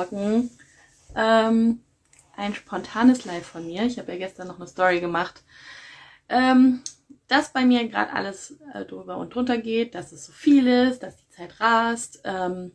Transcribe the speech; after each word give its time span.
Morgen 0.00 0.48
ähm, 1.14 1.80
ein 2.34 2.54
spontanes 2.54 3.26
Live 3.26 3.44
von 3.44 3.66
mir. 3.66 3.82
Ich 3.82 3.98
habe 3.98 4.12
ja 4.12 4.18
gestern 4.18 4.48
noch 4.48 4.56
eine 4.56 4.66
Story 4.66 4.98
gemacht, 4.98 5.42
ähm, 6.30 6.80
dass 7.28 7.52
bei 7.52 7.66
mir 7.66 7.86
gerade 7.86 8.14
alles 8.14 8.56
äh, 8.72 8.86
drüber 8.86 9.18
und 9.18 9.34
drunter 9.34 9.58
geht, 9.58 9.94
dass 9.94 10.12
es 10.12 10.24
so 10.24 10.32
viel 10.32 10.66
ist, 10.66 11.02
dass 11.02 11.18
die 11.18 11.28
Zeit 11.28 11.60
rast. 11.60 12.22
Ähm, 12.24 12.72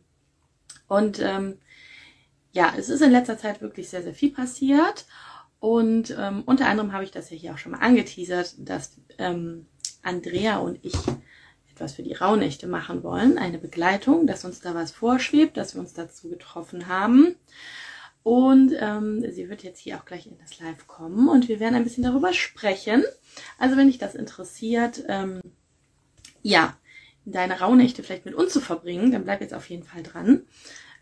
und 0.86 1.18
ähm, 1.18 1.58
ja, 2.52 2.72
es 2.78 2.90
ist 2.90 3.00
in 3.02 3.10
letzter 3.10 3.38
Zeit 3.38 3.60
wirklich 3.60 3.88
sehr, 3.88 4.04
sehr 4.04 4.14
viel 4.14 4.32
passiert. 4.32 5.06
Und 5.58 6.16
ähm, 6.16 6.44
unter 6.46 6.68
anderem 6.68 6.92
habe 6.92 7.02
ich 7.02 7.10
das 7.10 7.30
ja 7.30 7.36
hier 7.36 7.54
auch 7.54 7.58
schon 7.58 7.72
mal 7.72 7.80
angeteasert, 7.80 8.54
dass 8.58 9.00
ähm, 9.18 9.66
Andrea 10.04 10.58
und 10.58 10.78
ich 10.84 10.94
etwas 11.76 11.92
für 11.92 12.02
die 12.02 12.14
Rauhnächte 12.14 12.66
machen 12.66 13.02
wollen, 13.02 13.36
eine 13.36 13.58
Begleitung, 13.58 14.26
dass 14.26 14.46
uns 14.46 14.60
da 14.60 14.74
was 14.74 14.92
vorschwebt, 14.92 15.58
dass 15.58 15.74
wir 15.74 15.80
uns 15.80 15.92
dazu 15.92 16.30
getroffen 16.30 16.88
haben. 16.88 17.36
Und 18.22 18.72
ähm, 18.80 19.24
sie 19.30 19.48
wird 19.48 19.62
jetzt 19.62 19.78
hier 19.78 19.98
auch 19.98 20.06
gleich 20.06 20.26
in 20.26 20.38
das 20.38 20.58
Live 20.58 20.86
kommen 20.88 21.28
und 21.28 21.48
wir 21.48 21.60
werden 21.60 21.76
ein 21.76 21.84
bisschen 21.84 22.02
darüber 22.02 22.32
sprechen. 22.32 23.04
Also 23.58 23.76
wenn 23.76 23.86
dich 23.86 23.98
das 23.98 24.14
interessiert, 24.14 25.04
ähm, 25.06 25.40
ja, 26.42 26.76
deine 27.26 27.60
Rauhnächte 27.60 28.02
vielleicht 28.02 28.24
mit 28.24 28.34
uns 28.34 28.52
zu 28.52 28.60
verbringen, 28.60 29.12
dann 29.12 29.24
bleib 29.24 29.42
jetzt 29.42 29.54
auf 29.54 29.68
jeden 29.68 29.84
Fall 29.84 30.02
dran. 30.02 30.42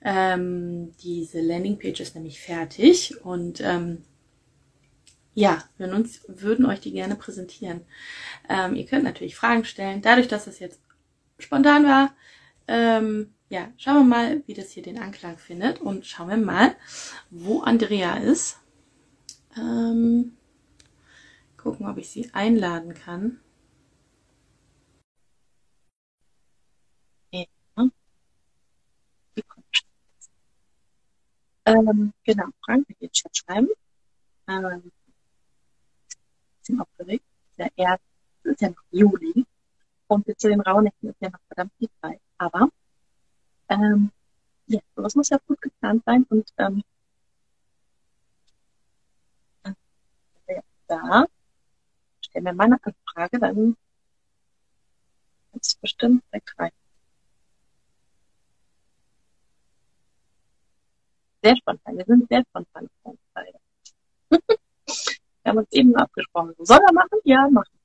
Ähm, 0.02 0.92
diese 1.02 1.40
Landingpage 1.40 2.00
ist 2.00 2.14
nämlich 2.14 2.40
fertig 2.40 3.24
und 3.24 3.60
ähm, 3.60 4.02
ja, 5.34 5.64
wir 5.78 5.92
uns, 5.92 6.24
würden 6.28 6.66
euch 6.66 6.80
die 6.80 6.92
gerne 6.92 7.16
präsentieren. 7.16 7.82
Ähm, 8.48 8.74
ihr 8.76 8.86
könnt 8.86 9.04
natürlich 9.04 9.36
Fragen 9.36 9.64
stellen. 9.64 10.02
Dadurch, 10.02 10.28
dass 10.28 10.44
das 10.46 10.58
jetzt 10.60 10.80
spontan 11.38 11.84
war, 11.84 12.14
ähm, 12.68 13.34
ja, 13.48 13.72
schauen 13.76 13.96
wir 13.96 14.04
mal, 14.04 14.42
wie 14.46 14.54
das 14.54 14.70
hier 14.70 14.82
den 14.82 14.98
Anklang 14.98 15.38
findet 15.38 15.80
und 15.80 16.06
schauen 16.06 16.28
wir 16.30 16.36
mal, 16.36 16.76
wo 17.30 17.60
Andrea 17.60 18.16
ist. 18.18 18.58
Ähm, 19.56 20.36
gucken, 21.56 21.88
ob 21.88 21.98
ich 21.98 22.10
sie 22.10 22.30
einladen 22.34 22.94
kann. 22.94 23.40
Ja. 27.32 27.44
Ähm, 31.66 32.12
genau, 32.24 32.46
Frank, 32.64 32.86
wir 32.98 33.10
Chat 33.10 33.36
schreiben. 33.36 33.68
Ähm, 34.48 34.92
bisschen 36.64 36.80
aufgeregt. 36.80 37.24
Der 37.58 37.70
erste 37.76 38.04
ist 38.44 38.60
ja 38.60 38.70
noch 38.70 38.84
Juli. 38.90 39.46
Und 40.06 40.26
bis 40.26 40.36
zu 40.36 40.48
den 40.48 40.60
Rauhnächten 40.60 41.10
ist 41.10 41.20
ja 41.20 41.30
noch 41.30 41.40
verdammt 41.48 41.72
viel 41.78 41.88
Zeit. 42.00 42.20
Aber 42.38 42.68
ähm, 43.68 44.10
ja, 44.66 44.80
sowas 44.96 45.14
muss 45.14 45.28
ja 45.28 45.38
gut 45.46 45.60
geplant 45.60 46.02
sein. 46.04 46.24
Und 46.28 46.48
ähm, 46.58 46.82
da 50.86 51.26
stellen 52.20 52.44
wir 52.44 52.52
mal 52.52 52.64
eine 52.64 52.78
Anfrage, 52.82 53.38
dann 53.38 53.76
ist 55.52 55.80
bestimmt 55.80 56.22
wegrein. 56.30 56.70
Sehr 61.42 61.56
spontan. 61.56 61.96
Wir 61.96 62.04
sind 62.04 62.28
sehr 62.28 62.42
spontan. 62.42 62.88
Wir 65.44 65.50
haben 65.50 65.58
uns 65.58 65.72
eben 65.72 65.94
abgesprochen. 65.96 66.54
Soll 66.58 66.78
er 66.78 66.92
machen? 66.94 67.18
Ja, 67.24 67.48
machen. 67.50 67.78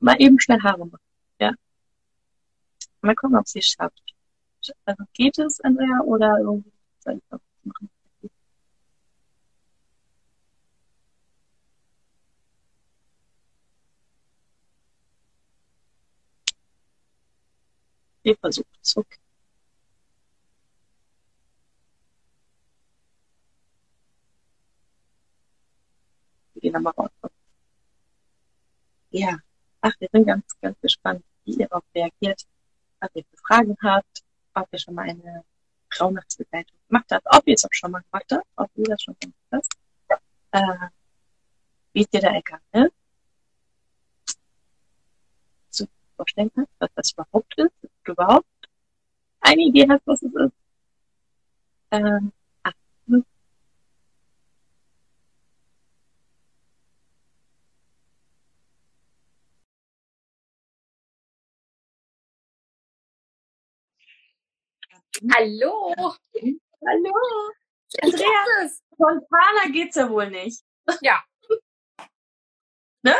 Mal 0.00 0.20
eben 0.20 0.38
schnell 0.38 0.60
Haare 0.62 0.86
machen. 0.86 1.00
Ja. 1.40 1.52
Mal 3.00 3.14
gucken, 3.14 3.36
ob 3.38 3.48
sie 3.48 3.60
es 3.60 3.66
schafft. 3.68 4.14
Also 4.84 5.04
geht 5.14 5.38
es, 5.38 5.60
Andrea, 5.62 6.00
oder 6.04 6.38
irgendwie 6.38 6.72
soll 7.00 7.14
ich 7.16 7.22
was 7.30 7.40
machen? 7.64 7.90
Wir 18.22 18.36
versuchen 18.36 18.68
es, 18.82 18.96
okay. 18.96 19.18
Gehen 26.62 26.72
nochmal 26.72 26.94
raus. 26.96 27.10
Ja, 29.10 29.36
ach, 29.82 29.92
wir 29.98 30.08
sind 30.10 30.26
ganz, 30.26 30.44
ganz 30.62 30.80
gespannt, 30.80 31.22
wie 31.44 31.56
ihr 31.56 31.68
darauf 31.68 31.84
reagiert, 31.94 32.46
was 33.00 33.10
ihr 33.14 33.24
für 33.24 33.36
Fragen 33.46 33.76
habt, 33.82 34.22
ob 34.54 34.68
ihr 34.72 34.78
schon 34.78 34.94
mal 34.94 35.08
eine 35.08 35.44
Rauhnachtsbegleitung 36.00 36.78
gemacht 36.88 37.06
habt, 37.10 37.26
ob 37.26 37.46
ihr 37.46 37.54
es 37.54 37.64
auch 37.64 37.72
schon 37.72 37.90
mal 37.90 38.02
gemacht 38.10 38.32
habt, 38.32 38.46
ob 38.56 38.70
ihr 38.76 38.84
das 38.84 39.02
schon 39.02 39.16
gemacht 39.20 39.68
habt, 40.08 40.22
äh, 40.52 40.88
wie 41.92 42.02
es 42.02 42.08
dir 42.08 42.20
da 42.20 42.32
ergangen 42.32 42.62
ist, 42.72 42.92
so 45.70 45.86
vorstellen 46.16 46.50
kannst, 46.54 46.72
was 46.78 46.90
das 46.94 47.12
überhaupt 47.12 47.58
ist, 47.58 47.72
ob 47.82 47.90
du 48.04 48.12
überhaupt 48.12 48.46
eine 49.40 49.62
Idee 49.62 49.86
hast, 49.90 50.06
was 50.06 50.22
es 50.22 50.32
ist. 50.32 50.52
Ähm, 51.90 52.32
Hallo. 65.30 65.94
Hallo. 65.94 67.12
Andrea, 68.02 68.70
spontaner 68.92 69.70
geht's 69.70 69.94
ja 69.94 70.10
wohl 70.10 70.28
nicht. 70.28 70.64
Ja. 71.00 71.22
ne? 73.02 73.14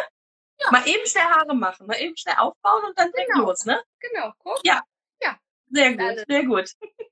Ja. 0.58 0.70
Mal 0.72 0.88
eben 0.88 1.06
schnell 1.06 1.24
Haare 1.24 1.54
machen, 1.54 1.86
mal 1.86 2.00
eben 2.00 2.16
schnell 2.16 2.34
aufbauen 2.38 2.84
und 2.86 2.98
dann 2.98 3.12
genau. 3.12 3.46
los, 3.46 3.64
ne? 3.66 3.80
Genau, 4.00 4.32
guck. 4.38 4.58
Ja. 4.64 4.82
Ja. 5.20 5.38
Sehr 5.70 5.96
gut, 5.96 6.24
sehr 6.26 6.44
gut. 6.44 6.70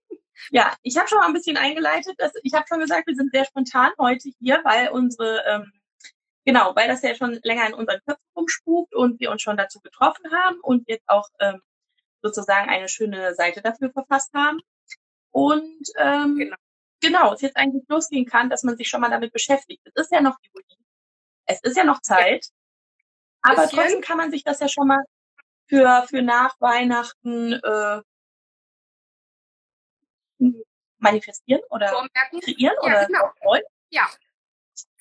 Ja, 0.51 0.75
ich 0.81 0.97
habe 0.97 1.07
schon 1.07 1.19
mal 1.19 1.27
ein 1.27 1.35
bisschen 1.35 1.59
eingeleitet. 1.59 2.15
Dass, 2.17 2.33
ich 2.43 2.55
habe 2.55 2.65
schon 2.67 2.81
gesagt, 2.81 3.07
wir 3.07 3.15
sind 3.15 3.31
sehr 3.31 3.45
spontan 3.45 3.93
heute 3.99 4.31
hier, 4.39 4.63
weil 4.65 4.89
unsere, 4.89 5.45
ähm, 5.47 5.71
genau, 6.47 6.75
weil 6.75 6.89
das 6.89 7.03
ja 7.03 7.15
schon 7.15 7.39
länger 7.43 7.67
in 7.67 7.75
unseren 7.75 8.01
Köpfen 8.07 8.25
rumspukt 8.35 8.95
und 8.95 9.21
wir 9.21 9.31
uns 9.31 9.43
schon 9.43 9.59
dazu 9.59 9.81
getroffen 9.81 10.33
haben 10.33 10.59
und 10.63 10.89
jetzt 10.89 11.07
auch 11.09 11.29
ähm, 11.41 11.61
sozusagen 12.23 12.71
eine 12.71 12.89
schöne 12.89 13.35
Seite 13.35 13.61
dafür 13.61 13.93
verfasst 13.93 14.33
haben. 14.33 14.63
Und 15.31 15.87
ähm, 15.97 16.37
genau. 16.37 16.57
genau, 17.01 17.35
es 17.35 17.41
jetzt 17.41 17.57
eigentlich 17.57 17.85
losgehen 17.89 18.27
kann, 18.27 18.51
dass 18.51 18.63
man 18.63 18.77
sich 18.77 18.89
schon 18.89 19.01
mal 19.01 19.11
damit 19.11 19.33
beschäftigt. 19.33 19.83
Es 19.85 19.95
ist 19.95 20.13
ja 20.13 20.21
noch 20.21 20.37
Juli. 20.43 20.65
Es 21.47 21.61
ist 21.63 21.77
ja 21.77 21.85
noch 21.85 22.01
Zeit. 22.03 22.47
Ja. 23.45 23.53
Aber 23.53 23.69
trotzdem 23.69 24.01
kann 24.01 24.19
man 24.19 24.31
sich 24.31 24.45
das 24.45 24.61
ja 24.61 24.69
schon 24.69 24.89
mal 24.89 25.03
für, 25.69 26.05
für 26.09 26.23
nach 26.23 26.61
Weihnachten 26.61 27.55
äh, 27.55 28.03
manifestieren 30.99 31.63
oder 31.71 31.89
Vormerken. 31.89 32.41
kreieren 32.41 32.77
ja, 32.77 32.83
oder 32.83 33.07
genau. 33.07 33.57
Ja. 33.91 34.09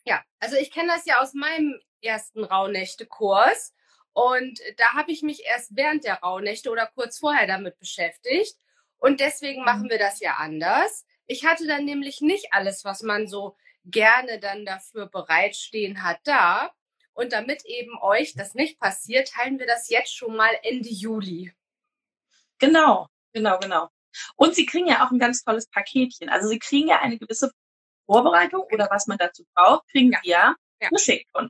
Ja, 0.06 0.24
also 0.40 0.56
ich 0.56 0.72
kenne 0.72 0.94
das 0.94 1.06
ja 1.06 1.22
aus 1.22 1.34
meinem 1.34 1.80
ersten 2.02 2.44
Rauhnächte-Kurs. 2.44 3.74
Und 4.14 4.60
da 4.78 4.94
habe 4.94 5.12
ich 5.12 5.22
mich 5.22 5.46
erst 5.46 5.76
während 5.76 6.04
der 6.04 6.16
Rauhnächte 6.16 6.72
oder 6.72 6.88
kurz 6.88 7.20
vorher 7.20 7.48
damit 7.48 7.78
beschäftigt. 7.80 8.58
Und 9.00 9.20
deswegen 9.20 9.64
machen 9.64 9.84
mhm. 9.84 9.90
wir 9.90 10.00
das 10.00 10.20
ja 10.20 10.36
anders. 10.36 11.06
Ich 11.26 11.46
hatte 11.46 11.68
dann 11.68 11.86
nämlich 11.86 12.22
nicht 12.22 12.54
alles, 12.54 12.86
was 12.86 13.02
man 13.02 13.28
so 13.28 13.56
gerne 13.86 14.40
dann 14.40 14.66
dafür 14.66 15.08
bereitstehen 15.08 16.04
hat, 16.04 16.20
da. 16.24 16.72
Und 17.14 17.34
damit 17.34 17.66
eben 17.66 17.98
euch 18.02 18.34
das 18.34 18.54
nicht 18.54 18.80
passiert, 18.80 19.30
teilen 19.30 19.60
wir 19.60 19.68
das 19.68 19.90
jetzt 19.90 20.16
schon 20.16 20.36
mal 20.36 20.52
Ende 20.64 20.90
Juli. 20.90 21.54
Genau, 22.60 23.08
genau, 23.34 23.58
genau. 23.60 23.90
Und 24.36 24.56
Sie 24.56 24.66
kriegen 24.66 24.88
ja 24.88 25.06
auch 25.06 25.12
ein 25.12 25.20
ganz 25.20 25.44
tolles 25.44 25.68
Paketchen. 25.68 26.30
Also 26.30 26.48
Sie 26.48 26.60
kriegen 26.60 26.90
ja 26.90 27.00
eine 27.00 27.18
gewisse 27.18 27.52
Vorbereitung 28.06 28.64
oder 28.72 28.88
was 28.90 29.08
man 29.08 29.18
dazu 29.18 29.46
braucht, 29.54 29.88
kriegen 29.90 30.12
ja. 30.12 30.20
Sie 30.24 30.30
ja, 30.30 30.56
ja. 30.82 30.90
geschickt 30.90 31.30
von, 31.32 31.50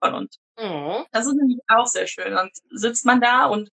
von 0.00 0.14
uns. 0.14 0.38
Mhm. 0.58 1.04
Das 1.10 1.26
ist 1.26 1.34
nämlich 1.34 1.60
auch 1.68 1.86
sehr 1.86 2.06
schön. 2.06 2.32
Dann 2.32 2.50
sitzt 2.70 3.04
man 3.04 3.20
da 3.20 3.46
und 3.46 3.70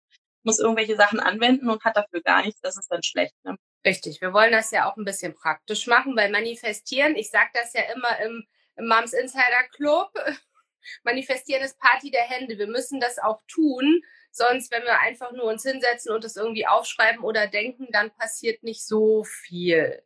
muss 0.48 0.60
irgendwelche 0.60 0.96
Sachen 0.96 1.20
anwenden 1.20 1.70
und 1.70 1.84
hat 1.84 1.98
dafür 1.98 2.22
gar 2.22 2.44
nichts. 2.44 2.62
Das 2.62 2.78
ist 2.78 2.88
dann 2.90 3.04
schlecht. 3.04 3.36
Ne? 3.44 3.58
Richtig. 3.86 4.22
Wir 4.22 4.34
wollen 4.34 4.54
das 4.54 4.72
ja 4.72 4.90
auch 4.90 4.96
ein 4.96 5.06
bisschen 5.06 5.36
praktisch 5.36 5.88
machen, 5.88 6.16
weil 6.16 6.32
manifestieren, 6.32 7.16
ich 7.16 7.30
sage 7.30 7.50
das 7.54 7.74
ja 7.74 7.82
immer 7.94 8.20
im, 8.22 8.48
im 8.78 8.88
Moms 8.88 9.14
Insider 9.14 9.68
Club, 9.76 10.10
manifestieren 11.04 11.62
ist 11.62 11.78
Party 11.80 12.10
der 12.10 12.24
Hände. 12.24 12.58
Wir 12.58 12.68
müssen 12.68 13.00
das 13.00 13.20
auch 13.20 13.42
tun. 13.48 14.02
Sonst, 14.32 14.72
wenn 14.72 14.84
wir 14.84 15.00
einfach 15.02 15.32
nur 15.34 15.46
uns 15.46 15.64
hinsetzen 15.64 16.14
und 16.14 16.24
das 16.24 16.38
irgendwie 16.38 16.66
aufschreiben 16.66 17.24
oder 17.24 17.48
denken, 17.48 17.88
dann 17.92 18.12
passiert 18.16 18.64
nicht 18.64 18.86
so 18.86 19.24
viel. 19.24 20.02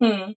Hm. 0.00 0.36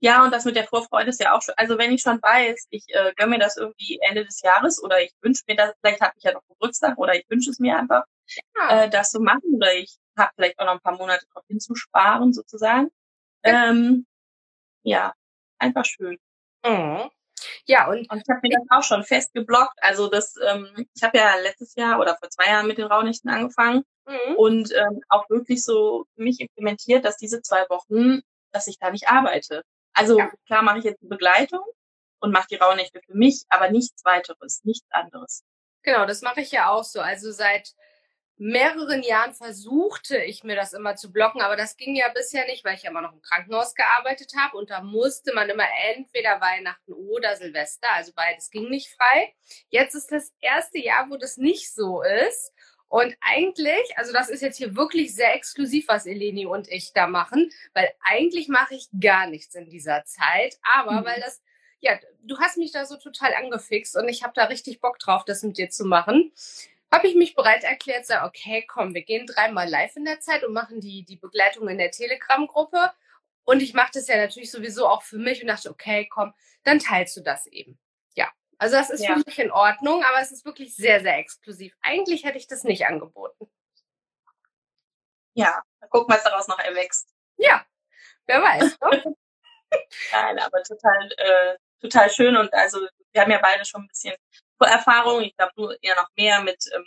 Ja, 0.00 0.24
und 0.24 0.32
das 0.32 0.44
mit 0.44 0.56
der 0.56 0.66
Vorfreude 0.66 1.08
ist 1.08 1.20
ja 1.20 1.34
auch 1.34 1.40
schon, 1.40 1.54
also 1.56 1.78
wenn 1.78 1.92
ich 1.92 2.02
schon 2.02 2.20
weiß, 2.20 2.66
ich 2.70 2.84
äh, 2.88 3.14
gönne 3.16 3.30
mir 3.30 3.38
das 3.38 3.56
irgendwie 3.56 3.98
Ende 4.02 4.24
des 4.26 4.42
Jahres 4.42 4.82
oder 4.82 5.00
ich 5.02 5.12
wünsche 5.22 5.42
mir 5.48 5.56
das, 5.56 5.72
vielleicht 5.80 6.02
habe 6.02 6.12
ich 6.16 6.24
ja 6.24 6.32
noch 6.32 6.46
Geburtstag 6.48 6.98
oder 6.98 7.14
ich 7.14 7.24
wünsche 7.30 7.50
es 7.50 7.58
mir 7.58 7.78
einfach, 7.78 8.04
ja. 8.56 8.84
äh, 8.84 8.90
das 8.90 9.10
zu 9.10 9.20
machen 9.20 9.54
oder 9.54 9.74
ich 9.74 9.96
habe 10.16 10.30
vielleicht 10.34 10.58
auch 10.58 10.66
noch 10.66 10.72
ein 10.72 10.80
paar 10.80 10.96
Monate 10.96 11.26
drauf 11.32 11.44
hinzusparen 11.48 12.32
sozusagen, 12.32 12.90
Ähm, 13.42 14.06
ja, 14.82 15.14
einfach 15.58 15.84
schön. 15.84 16.18
Mhm. 16.64 17.10
Ja, 17.66 17.88
und, 17.88 18.10
und 18.10 18.18
ich 18.18 18.28
habe 18.28 18.40
mir 18.42 18.58
das 18.58 18.66
auch 18.70 18.82
schon 18.82 19.04
fest 19.04 19.32
geblockt. 19.32 19.78
Also 19.80 20.08
das, 20.08 20.34
ähm, 20.46 20.86
ich 20.94 21.02
habe 21.02 21.18
ja 21.18 21.36
letztes 21.36 21.74
Jahr 21.74 21.98
oder 22.00 22.16
vor 22.16 22.28
zwei 22.28 22.46
Jahren 22.46 22.66
mit 22.66 22.78
den 22.78 22.86
Raunichten 22.86 23.30
angefangen 23.30 23.84
mhm. 24.06 24.34
und 24.36 24.72
ähm, 24.72 25.00
auch 25.08 25.28
wirklich 25.30 25.62
so 25.64 26.06
für 26.14 26.22
mich 26.22 26.40
implementiert, 26.40 27.04
dass 27.04 27.16
diese 27.16 27.42
zwei 27.42 27.64
Wochen, 27.68 28.20
dass 28.52 28.66
ich 28.66 28.78
da 28.78 28.90
nicht 28.90 29.08
arbeite. 29.08 29.62
Also 29.94 30.18
ja. 30.18 30.30
klar 30.46 30.62
mache 30.62 30.78
ich 30.78 30.84
jetzt 30.84 31.02
eine 31.02 31.08
Begleitung 31.08 31.62
und 32.20 32.32
mache 32.32 32.48
die 32.50 32.56
Raunächte 32.56 33.00
für 33.04 33.14
mich, 33.14 33.44
aber 33.48 33.70
nichts 33.70 34.04
weiteres, 34.04 34.60
nichts 34.64 34.86
anderes. 34.90 35.42
Genau, 35.82 36.06
das 36.06 36.20
mache 36.20 36.42
ich 36.42 36.50
ja 36.52 36.68
auch 36.68 36.84
so. 36.84 37.00
Also 37.00 37.32
seit 37.32 37.72
mehreren 38.40 39.02
Jahren 39.02 39.34
versuchte 39.34 40.16
ich 40.16 40.44
mir 40.44 40.56
das 40.56 40.72
immer 40.72 40.96
zu 40.96 41.12
blocken, 41.12 41.42
aber 41.42 41.56
das 41.56 41.76
ging 41.76 41.94
ja 41.94 42.08
bisher 42.08 42.46
nicht, 42.46 42.64
weil 42.64 42.74
ich 42.74 42.82
ja 42.82 42.90
immer 42.90 43.02
noch 43.02 43.12
im 43.12 43.20
Krankenhaus 43.20 43.74
gearbeitet 43.74 44.32
habe 44.34 44.56
und 44.56 44.70
da 44.70 44.80
musste 44.80 45.34
man 45.34 45.50
immer 45.50 45.66
entweder 45.94 46.40
Weihnachten 46.40 46.94
oder 46.94 47.36
Silvester, 47.36 47.88
also 47.92 48.12
beides 48.16 48.50
ging 48.50 48.70
nicht 48.70 48.88
frei. 48.94 49.34
Jetzt 49.68 49.94
ist 49.94 50.10
das 50.10 50.32
erste 50.40 50.78
Jahr, 50.78 51.10
wo 51.10 51.18
das 51.18 51.36
nicht 51.36 51.72
so 51.72 52.02
ist. 52.02 52.54
Und 52.88 53.14
eigentlich, 53.20 53.96
also 53.96 54.12
das 54.12 54.30
ist 54.30 54.40
jetzt 54.40 54.56
hier 54.56 54.74
wirklich 54.74 55.14
sehr 55.14 55.34
exklusiv, 55.34 55.86
was 55.86 56.06
Eleni 56.06 56.46
und 56.46 56.66
ich 56.66 56.92
da 56.94 57.06
machen, 57.06 57.50
weil 57.74 57.92
eigentlich 58.00 58.48
mache 58.48 58.74
ich 58.74 58.88
gar 58.98 59.26
nichts 59.26 59.54
in 59.54 59.68
dieser 59.68 60.04
Zeit, 60.06 60.58
aber 60.62 61.02
mhm. 61.02 61.04
weil 61.04 61.20
das 61.20 61.42
ja, 61.82 61.98
du 62.22 62.38
hast 62.38 62.58
mich 62.58 62.72
da 62.72 62.84
so 62.84 62.96
total 62.96 63.32
angefixt 63.34 63.96
und 63.96 64.06
ich 64.08 64.22
habe 64.22 64.34
da 64.34 64.44
richtig 64.44 64.80
Bock 64.80 64.98
drauf, 64.98 65.24
das 65.24 65.42
mit 65.42 65.56
dir 65.56 65.70
zu 65.70 65.86
machen 65.86 66.30
habe 66.92 67.06
ich 67.06 67.14
mich 67.14 67.34
bereit 67.34 67.64
erklärt, 67.64 68.06
sage, 68.06 68.26
okay, 68.26 68.64
komm, 68.66 68.94
wir 68.94 69.02
gehen 69.02 69.26
dreimal 69.26 69.68
live 69.68 69.94
in 69.96 70.04
der 70.04 70.20
Zeit 70.20 70.44
und 70.44 70.52
machen 70.52 70.80
die, 70.80 71.04
die 71.04 71.16
Begleitung 71.16 71.68
in 71.68 71.78
der 71.78 71.90
Telegram-Gruppe. 71.90 72.92
Und 73.44 73.62
ich 73.62 73.74
mache 73.74 73.92
das 73.94 74.08
ja 74.08 74.16
natürlich 74.16 74.50
sowieso 74.50 74.86
auch 74.86 75.02
für 75.02 75.18
mich 75.18 75.40
und 75.40 75.48
dachte, 75.48 75.70
okay, 75.70 76.08
komm, 76.08 76.34
dann 76.64 76.78
teilst 76.78 77.16
du 77.16 77.20
das 77.20 77.46
eben. 77.46 77.78
Ja, 78.14 78.28
also 78.58 78.76
das 78.76 78.90
ist 78.90 79.04
ja. 79.04 79.16
wirklich 79.16 79.38
in 79.38 79.52
Ordnung, 79.52 80.04
aber 80.04 80.20
es 80.20 80.32
ist 80.32 80.44
wirklich 80.44 80.74
sehr, 80.74 81.00
sehr 81.00 81.16
exklusiv. 81.18 81.74
Eigentlich 81.80 82.24
hätte 82.24 82.38
ich 82.38 82.48
das 82.48 82.64
nicht 82.64 82.86
angeboten. 82.86 83.50
Ja, 85.34 85.62
mal 85.80 85.88
gucken, 85.88 86.14
was 86.14 86.24
daraus 86.24 86.48
noch 86.48 86.58
erwächst. 86.58 87.14
Ja, 87.36 87.64
wer 88.26 88.42
weiß. 88.42 88.78
Ne? 88.80 89.16
Nein, 90.12 90.38
aber 90.40 90.62
total, 90.64 91.10
äh, 91.16 91.56
total 91.80 92.10
schön 92.10 92.36
und 92.36 92.52
also 92.52 92.80
wir 93.12 93.22
haben 93.22 93.30
ja 93.30 93.38
beide 93.40 93.64
schon 93.64 93.82
ein 93.82 93.88
bisschen 93.88 94.14
Erfahrung. 94.68 95.22
Ich 95.22 95.36
glaube, 95.36 95.52
du 95.56 95.70
eher 95.82 95.96
noch 95.96 96.08
mehr 96.16 96.42
mit 96.42 96.64
ähm, 96.74 96.84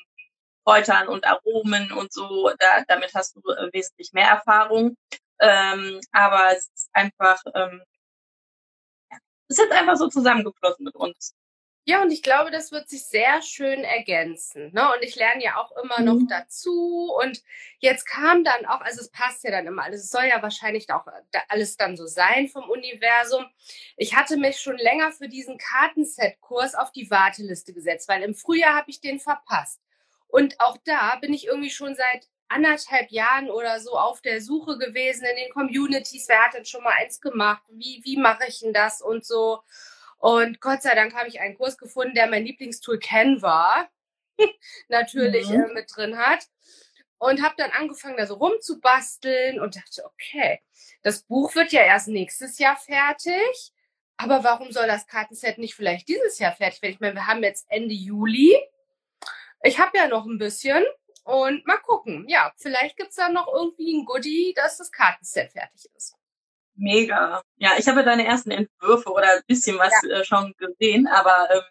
Kräutern 0.65 1.07
und 1.07 1.25
Aromen 1.25 1.91
und 1.91 2.11
so. 2.13 2.51
Da, 2.59 2.83
damit 2.87 3.13
hast 3.13 3.35
du 3.35 3.41
äh, 3.51 3.71
wesentlich 3.73 4.13
mehr 4.13 4.27
Erfahrung. 4.29 4.95
Ähm, 5.39 5.99
aber 6.11 6.51
es 6.55 6.69
ist 6.73 6.89
einfach, 6.93 7.41
ähm, 7.55 7.81
ja, 9.11 9.17
es 9.49 9.59
ist 9.59 9.71
einfach 9.71 9.95
so 9.97 10.07
zusammengeflossen 10.09 10.85
mit 10.85 10.95
uns. 10.95 11.33
Ja, 11.85 12.01
und 12.01 12.12
ich 12.12 12.24
glaube, 12.24 12.50
das 12.50 12.71
wird 12.71 12.89
sich 12.89 13.06
sehr 13.06 13.41
schön 13.41 13.83
ergänzen. 13.83 14.71
Ne? 14.74 14.89
Und 14.94 15.03
ich 15.03 15.15
lerne 15.15 15.44
ja 15.44 15.57
auch 15.57 15.71
immer 15.83 16.00
mhm. 16.00 16.06
noch 16.06 16.27
dazu. 16.30 17.12
Und 17.21 17.44
jetzt 17.80 18.06
kam 18.06 18.45
dann 18.45 18.65
auch, 18.65 18.80
also 18.80 19.01
es 19.01 19.09
passt 19.09 19.44
ja 19.44 19.51
dann 19.51 19.68
immer 19.68 19.83
alles. 19.83 20.06
Es 20.06 20.09
soll 20.09 20.25
ja 20.25 20.41
wahrscheinlich 20.41 20.89
auch 20.91 21.06
alles 21.50 21.75
dann 21.75 21.97
so 21.97 22.07
sein 22.07 22.47
vom 22.47 22.69
Universum. 22.69 23.45
Ich 23.97 24.15
hatte 24.15 24.38
mich 24.38 24.62
schon 24.62 24.77
länger 24.77 25.12
für 25.12 25.27
diesen 25.27 25.57
Kartenset-Kurs 25.57 26.75
auf 26.75 26.91
die 26.94 27.12
Warteliste 27.12 27.74
gesetzt, 27.74 28.07
weil 28.07 28.24
im 28.24 28.33
Frühjahr 28.33 28.75
habe 28.75 28.89
ich 28.89 29.01
den 29.01 29.19
verpasst. 29.19 29.81
Und 30.27 30.59
auch 30.62 30.77
da 30.86 31.18
bin 31.18 31.33
ich 31.33 31.47
irgendwie 31.47 31.69
schon 31.69 31.95
seit 31.95 32.27
anderthalb 32.47 33.12
Jahren 33.12 33.50
oder 33.50 33.79
so 33.81 33.97
auf 33.97 34.21
der 34.21 34.41
Suche 34.41 34.77
gewesen 34.77 35.25
in 35.25 35.36
den 35.36 35.51
Communities. 35.51 36.29
Wer 36.29 36.45
hat 36.45 36.53
denn 36.53 36.65
schon 36.65 36.83
mal 36.83 36.94
eins 36.97 37.19
gemacht? 37.19 37.63
Wie, 37.69 38.00
wie 38.03 38.18
mache 38.18 38.45
ich 38.47 38.59
denn 38.59 38.74
das 38.74 39.01
und 39.01 39.25
so? 39.25 39.59
Und 40.23 40.61
Gott 40.61 40.81
sei 40.81 40.95
Dank 40.95 41.13
habe 41.15 41.27
ich 41.27 41.41
einen 41.41 41.57
Kurs 41.57 41.77
gefunden, 41.77 42.15
der 42.15 42.27
mein 42.27 42.45
Lieblingstool 42.45 42.97
Canva 42.97 43.89
natürlich 44.87 45.49
mhm. 45.49 45.63
äh, 45.63 45.73
mit 45.73 45.93
drin 45.93 46.17
hat. 46.17 46.47
Und 47.17 47.43
habe 47.43 47.55
dann 47.57 47.71
angefangen, 47.71 48.15
da 48.15 48.25
so 48.25 48.35
rumzubasteln 48.35 49.59
und 49.59 49.75
dachte, 49.75 50.05
okay, 50.05 50.61
das 51.01 51.23
Buch 51.23 51.53
wird 51.55 51.73
ja 51.73 51.81
erst 51.81 52.07
nächstes 52.07 52.57
Jahr 52.57 52.77
fertig. 52.77 53.73
Aber 54.15 54.45
warum 54.45 54.71
soll 54.71 54.87
das 54.87 55.07
Kartenset 55.07 55.57
nicht 55.57 55.75
vielleicht 55.75 56.07
dieses 56.07 56.39
Jahr 56.39 56.53
fertig 56.53 56.81
werden? 56.81 56.93
Ich 56.93 57.01
meine, 57.01 57.15
wir 57.15 57.27
haben 57.27 57.43
jetzt 57.43 57.65
Ende 57.67 57.93
Juli. 57.93 58.57
Ich 59.61 59.77
habe 59.77 59.97
ja 59.97 60.07
noch 60.07 60.25
ein 60.25 60.37
bisschen. 60.37 60.85
Und 61.25 61.67
mal 61.67 61.79
gucken. 61.79 62.29
Ja, 62.29 62.53
vielleicht 62.55 62.95
gibt's 62.95 63.17
da 63.17 63.27
noch 63.27 63.53
irgendwie 63.53 63.93
ein 63.93 64.05
Goodie, 64.05 64.53
dass 64.55 64.77
das 64.77 64.89
Kartenset 64.89 65.51
fertig 65.51 65.89
ist. 65.97 66.15
Mega. 66.75 67.41
Ja, 67.57 67.71
ich 67.77 67.87
habe 67.87 68.03
deine 68.03 68.25
ersten 68.25 68.51
Entwürfe 68.51 69.11
oder 69.11 69.31
ein 69.33 69.41
bisschen 69.47 69.77
was 69.77 69.93
ja. 70.03 70.19
äh, 70.19 70.25
schon 70.25 70.53
gesehen, 70.57 71.07
aber 71.07 71.49
ähm, 71.51 71.61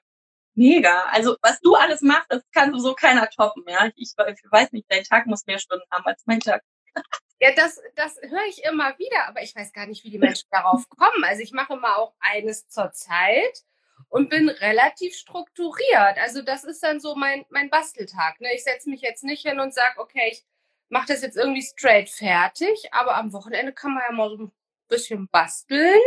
mega. 0.55 1.05
Also 1.11 1.37
was 1.43 1.61
du 1.61 1.75
alles 1.75 2.03
machst, 2.03 2.27
das 2.29 2.43
kann 2.53 2.79
so 2.79 2.95
keiner 2.95 3.29
toppen. 3.29 3.65
Ja, 3.67 3.91
ich, 3.97 4.15
ich 4.17 4.43
weiß 4.51 4.73
nicht, 4.73 4.87
dein 4.89 5.05
Tag 5.05 5.27
muss 5.27 5.47
mehr 5.47 5.59
Stunden 5.59 5.85
haben 5.91 6.05
als 6.07 6.23
mein 6.27 6.41
Tag. 6.41 6.63
Ja, 7.41 7.51
das, 7.57 7.81
das 7.97 8.21
höre 8.23 8.45
ich 8.49 8.63
immer 8.63 8.97
wieder, 9.01 9.27
aber 9.27 9.43
ich 9.43 9.57
weiß 9.57 9.73
gar 9.73 9.87
nicht, 9.87 10.05
wie 10.05 10.11
die 10.11 10.19
Menschen 10.21 10.47
darauf 10.53 10.89
kommen. 10.89 11.25
Also 11.25 11.43
ich 11.43 11.51
mache 11.51 11.73
immer 11.73 11.99
auch 11.99 12.15
eines 12.21 12.69
zur 12.69 12.93
Zeit 12.93 13.65
und 14.09 14.31
bin 14.31 14.49
relativ 14.49 15.17
strukturiert. 15.17 16.19
Also 16.19 16.43
das 16.43 16.63
ist 16.63 16.85
dann 16.85 17.01
so 17.01 17.17
mein, 17.17 17.45
mein 17.49 17.69
Basteltag. 17.69 18.41
Ne? 18.41 18.55
Ich 18.55 18.63
setze 18.63 18.89
mich 18.89 19.01
jetzt 19.01 19.25
nicht 19.25 19.45
hin 19.45 19.59
und 19.59 19.75
sage, 19.75 19.99
okay, 19.99 20.29
ich 20.31 20.45
mache 20.89 21.07
das 21.09 21.23
jetzt 21.23 21.37
irgendwie 21.37 21.63
straight 21.63 22.11
fertig, 22.11 22.93
aber 22.93 23.17
am 23.17 23.33
Wochenende 23.33 23.73
kann 23.73 23.95
man 23.95 24.05
ja 24.09 24.13
mal 24.13 24.31
so 24.31 24.53
bisschen 24.93 25.29
basteln. 25.29 26.01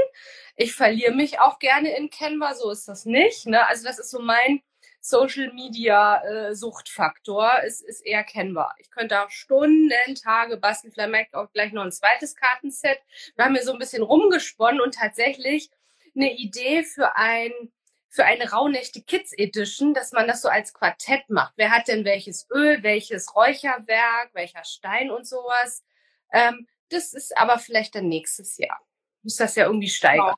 Ich 0.55 0.73
verliere 0.73 1.13
mich 1.13 1.39
auch 1.39 1.59
gerne 1.59 1.95
in 1.97 2.09
Canva, 2.09 2.53
so 2.53 2.69
ist 2.71 2.87
das 2.87 3.05
nicht. 3.05 3.47
Ne? 3.47 3.67
Also 3.67 3.83
das 3.83 3.99
ist 3.99 4.11
so 4.11 4.19
mein 4.19 4.61
Social 5.01 5.51
Media 5.53 6.23
äh, 6.23 6.55
Suchtfaktor, 6.55 7.61
ist, 7.63 7.81
ist 7.81 8.05
eher 8.05 8.23
Canva. 8.23 8.73
Ich 8.79 8.89
könnte 8.89 9.21
auch 9.21 9.29
Stunden, 9.29 10.15
Tage 10.15 10.57
basteln, 10.57 10.93
vielleicht 10.93 11.35
auch 11.35 11.51
gleich 11.51 11.73
noch 11.73 11.83
ein 11.83 11.91
zweites 11.91 12.35
Kartenset. 12.35 12.99
Wir 13.35 13.45
haben 13.45 13.53
hier 13.53 13.63
so 13.63 13.73
ein 13.73 13.79
bisschen 13.79 14.03
rumgesponnen 14.03 14.81
und 14.81 14.95
tatsächlich 14.95 15.69
eine 16.15 16.33
Idee 16.33 16.83
für 16.83 17.15
ein 17.15 17.51
für 18.07 18.23
eine 18.23 18.49
Rauhnächte 18.49 19.01
Kids 19.01 19.33
Edition, 19.33 19.93
dass 19.93 20.13
man 20.13 20.25
das 20.25 20.41
so 20.41 20.47
als 20.47 20.73
Quartett 20.73 21.29
macht. 21.29 21.51
Wer 21.57 21.71
hat 21.71 21.89
denn 21.89 22.05
welches 22.05 22.47
Öl, 22.49 22.81
welches 22.81 23.35
Räucherwerk, 23.35 24.29
welcher 24.31 24.63
Stein 24.63 25.11
und 25.11 25.27
sowas? 25.27 25.83
Ähm, 26.31 26.65
das 26.95 27.13
ist 27.13 27.37
aber 27.37 27.59
vielleicht 27.59 27.95
dann 27.95 28.07
nächstes 28.07 28.57
Jahr. 28.57 28.79
Muss 29.23 29.35
das 29.35 29.55
ja 29.55 29.65
irgendwie 29.65 29.89
steigern. 29.89 30.35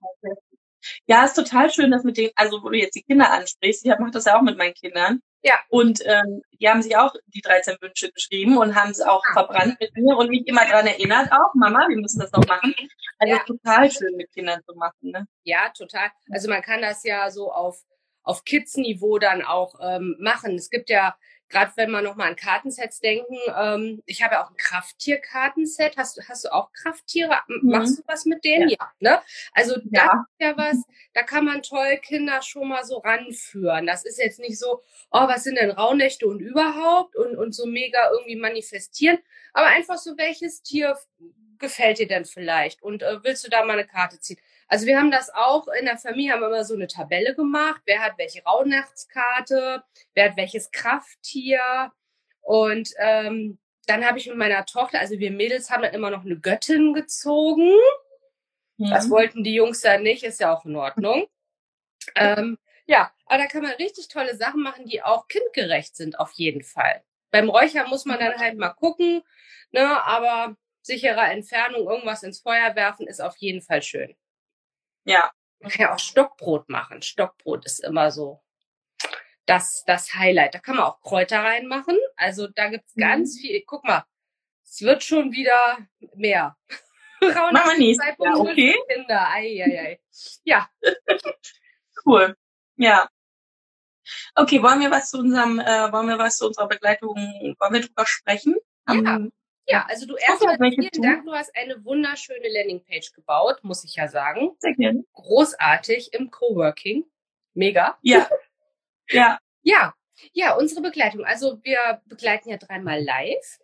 Ja, 1.06 1.26
ist 1.26 1.34
total 1.34 1.70
schön, 1.70 1.92
dass 1.92 2.04
mit 2.04 2.18
den, 2.18 2.30
also 2.36 2.64
wo 2.64 2.70
du 2.70 2.78
jetzt 2.78 2.96
die 2.96 3.04
Kinder 3.04 3.32
ansprichst, 3.32 3.86
ich 3.86 3.92
mache 4.00 4.12
das 4.12 4.26
ja 4.26 4.38
auch 4.38 4.42
mit 4.42 4.58
meinen 4.58 4.74
Kindern. 4.74 5.22
Ja. 5.44 5.60
Und 5.70 6.02
ähm, 6.06 6.42
die 6.60 6.70
haben 6.70 6.82
sich 6.82 6.96
auch 6.96 7.14
die 7.28 7.42
13 7.42 7.78
Wünsche 7.82 8.12
geschrieben 8.12 8.58
und 8.58 8.76
haben 8.76 8.94
sie 8.94 9.08
auch 9.08 9.24
ja. 9.26 9.34
verbrannt 9.34 9.78
mit 9.80 9.96
mir 9.96 10.16
und 10.18 10.30
mich 10.30 10.48
immer 10.48 10.66
daran 10.66 10.88
erinnert, 10.88 11.32
auch 11.32 11.54
Mama, 11.56 11.88
wir 11.90 11.98
müssen 11.98 12.20
das 12.20 12.32
noch 12.32 12.46
machen. 12.48 12.74
Also 13.20 13.36
ja. 13.36 13.44
total 13.44 13.92
schön 13.92 14.16
mit 14.16 14.32
Kindern 14.32 14.62
zu 14.66 14.76
machen. 14.76 15.12
Ne? 15.12 15.28
Ja, 15.44 15.70
total. 15.76 16.10
Also 16.32 16.50
man 16.50 16.62
kann 16.62 16.82
das 16.82 17.04
ja 17.04 17.30
so 17.32 17.52
auf 17.52 17.84
auf 18.28 18.44
Kids-Niveau 18.44 19.20
dann 19.20 19.42
auch 19.42 19.80
ähm, 19.82 20.18
machen. 20.20 20.56
Es 20.56 20.70
gibt 20.70 20.90
ja 20.90 21.16
gerade 21.50 21.72
wenn 21.75 21.92
wir 21.92 22.01
nochmal 22.01 22.30
an 22.30 22.36
Kartensets 22.36 23.00
denken, 23.00 23.38
ähm, 23.56 24.04
ich 24.06 24.22
habe 24.22 24.36
ja 24.36 24.44
auch 24.44 24.50
ein 24.50 24.58
Krafttier-Kartenset. 24.58 25.98
Hast, 25.98 26.20
hast 26.27 26.46
du 26.46 26.54
auch 26.54 26.72
Krafttiere? 26.74 27.38
Mhm. 27.48 27.70
Machst 27.70 28.00
du 28.00 28.04
was 28.08 28.25
mit 28.25 28.44
denen? 28.44 28.70
Ja. 28.70 28.77
ja 28.80 28.92
ne? 29.00 29.22
Also 29.54 29.75
ja. 29.92 30.06
das 30.06 30.13
ist 30.13 30.39
ja 30.39 30.58
was, 30.58 30.84
da 31.13 31.24
kann 31.24 31.46
man 31.46 31.63
toll 31.63 31.98
Kinder 31.98 32.42
schon 32.42 32.68
mal 32.68 32.84
so 32.84 32.98
ranführen. 32.98 33.88
Das 33.88 34.06
ist 34.06 34.20
jetzt 34.20 34.39
nicht 34.39 34.60
so, 34.60 34.82
oh, 35.12 35.27
was 35.27 35.44
sind 35.44 35.58
denn 35.58 35.72
Rauhnächte 35.72 36.27
und 36.27 36.39
überhaupt 36.39 37.16
und, 37.16 37.38
und 37.38 37.54
so 37.54 37.66
mega 37.66 38.10
irgendwie 38.12 38.36
manifestieren, 38.36 39.20
aber 39.54 39.68
einfach 39.68 39.98
so, 39.98 40.18
welches 40.18 40.62
Tier 40.62 40.98
gefällt 41.60 42.00
dir 42.00 42.08
denn 42.08 42.25
vielleicht 42.25 42.84
und 42.84 43.04
äh, 43.04 43.24
willst 43.24 43.46
du 43.46 43.50
da 43.50 43.66
mal 43.66 43.74
eine 43.74 43.88
Karte 43.88 44.20
ziehen? 44.20 44.38
Also 44.67 44.86
wir 44.86 44.97
haben 44.97 45.12
das 45.12 45.33
auch 45.33 45.67
in 45.79 45.86
der 45.86 45.97
Familie, 45.97 46.33
haben 46.33 46.41
wir 46.41 46.47
immer 46.47 46.65
so 46.65 46.74
eine 46.74 46.88
Tabelle 46.88 47.33
gemacht. 47.36 47.81
Wer 47.86 48.01
hat 48.03 48.17
welche 48.17 48.43
Rauhnachtskarte? 48.43 49.83
Wer 50.13 50.25
hat 50.25 50.38
welches 50.38 50.71
Krafttier? 50.71 51.91
Und 52.41 52.93
ähm, 53.00 53.59
dann 53.86 54.05
habe 54.05 54.19
ich 54.19 54.27
mit 54.27 54.38
meiner 54.38 54.65
Tochter, 54.65 55.00
also 55.00 55.17
wir 55.19 55.31
Mädels 55.31 55.69
haben 55.69 55.83
dann 55.83 55.93
immer 55.93 56.12
noch 56.12 56.25
eine 56.25 56.38
Göttin 56.39 56.93
gezogen. 56.93 57.71
Mhm. 58.77 58.89
Das 58.89 59.09
wollten 59.09 59.43
die 59.43 59.55
Jungs 59.55 59.81
dann 59.81 60.03
nicht, 60.03 60.24
ist 60.24 60.41
ja 60.41 60.53
auch 60.53 60.65
in 60.65 60.75
Ordnung. 60.75 61.27
ähm, 62.15 62.57
ja, 62.86 63.12
aber 63.25 63.43
da 63.43 63.47
kann 63.47 63.63
man 63.63 63.71
richtig 63.74 64.09
tolle 64.09 64.36
Sachen 64.36 64.62
machen, 64.62 64.86
die 64.86 65.01
auch 65.01 65.27
kindgerecht 65.27 65.95
sind, 65.95 66.19
auf 66.19 66.31
jeden 66.33 66.63
Fall. 66.63 67.03
Beim 67.31 67.50
Räucher 67.50 67.88
muss 67.88 68.05
man 68.05 68.19
dann 68.19 68.38
halt 68.38 68.57
mal 68.57 68.69
gucken, 68.69 69.24
ne, 69.71 70.03
aber 70.05 70.55
sicherer 70.81 71.31
Entfernung 71.31 71.88
irgendwas 71.88 72.24
ins 72.24 72.39
Feuer 72.39 72.75
werfen 72.75 73.07
ist 73.07 73.21
auf 73.21 73.36
jeden 73.38 73.62
Fall 73.62 73.81
schön. 73.81 74.15
Ja. 75.08 75.32
Man 75.60 75.72
kann 75.72 75.82
ja 75.82 75.94
auch 75.94 76.00
Stockbrot 76.00 76.70
machen. 76.70 77.02
Stockbrot 77.02 77.66
ist 77.66 77.80
immer 77.84 78.12
so 78.12 78.44
das, 79.48 79.84
das 79.88 80.14
Highlight. 80.14 80.54
Da 80.54 80.60
kann 80.60 80.76
man 80.76 80.86
auch 80.86 81.02
Kräuter 81.02 81.44
reinmachen. 81.44 81.98
Also 82.16 82.48
da 82.48 82.70
gibt's 82.70 82.96
mhm. 82.96 83.02
ganz 83.02 83.40
viel. 83.40 83.64
Guck 83.66 83.84
mal, 83.84 84.04
es 84.64 84.82
wird 84.82 85.04
schon 85.04 85.32
wieder 85.32 85.80
mehr. 86.14 86.56
Machen 87.22 87.54
wir 87.54 87.78
nächstes 87.80 88.14
Jahr, 88.20 88.40
okay? 88.40 88.76
Kinder. 88.90 89.28
Ei, 89.30 89.64
ei, 89.64 89.80
ei. 89.80 90.00
Ja. 90.44 90.70
cool. 92.06 92.36
Ja. 92.76 93.10
Okay, 94.36 94.62
wollen 94.62 94.82
wir 94.82 94.92
was 94.92 95.10
zu 95.10 95.18
unserem, 95.18 95.60
äh, 95.60 95.92
wollen 95.92 96.08
wir 96.08 96.20
was 96.20 96.38
zu 96.38 96.48
unserer 96.48 96.68
Begleitung, 96.68 97.16
wollen 97.60 97.74
wir 97.74 97.82
drüber 97.82 98.06
sprechen? 98.06 98.56
Ja. 98.88 98.94
Um, 98.94 99.32
ja, 99.67 99.86
also 99.89 100.05
du 100.05 100.15
erstmal 100.15 100.57
vielen 100.57 100.91
tun? 100.91 101.03
Dank, 101.03 101.25
du 101.25 101.33
hast 101.33 101.55
eine 101.55 101.83
wunderschöne 101.83 102.47
Landingpage 102.47 103.12
gebaut, 103.13 103.63
muss 103.63 103.83
ich 103.83 103.95
ja 103.95 104.07
sagen. 104.07 104.55
Sehr 104.59 104.74
gerne. 104.75 105.03
Großartig 105.13 106.13
im 106.13 106.31
Coworking. 106.31 107.05
Mega. 107.53 107.97
Ja. 108.01 108.29
Ja. 109.09 109.39
Ja. 109.63 109.93
Ja, 110.33 110.55
unsere 110.55 110.81
Begleitung. 110.81 111.25
Also 111.25 111.59
wir 111.63 112.01
begleiten 112.05 112.50
ja 112.50 112.57
dreimal 112.57 113.03
live, 113.03 113.59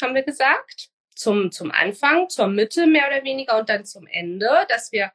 haben 0.00 0.14
wir 0.14 0.22
gesagt. 0.22 0.88
Zum, 1.14 1.50
zum 1.50 1.70
Anfang, 1.70 2.28
zur 2.28 2.46
Mitte 2.46 2.86
mehr 2.86 3.06
oder 3.06 3.24
weniger 3.24 3.58
und 3.58 3.70
dann 3.70 3.86
zum 3.86 4.06
Ende, 4.06 4.50
dass 4.68 4.92
wir 4.92 5.12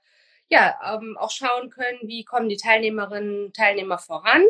ja 0.49 0.79
ähm, 0.95 1.15
auch 1.17 1.29
schauen 1.29 1.69
können, 1.69 1.99
wie 2.03 2.23
kommen 2.23 2.49
die 2.49 2.57
Teilnehmerinnen 2.57 3.45
und 3.45 3.55
Teilnehmer 3.55 3.99
voran. 3.99 4.43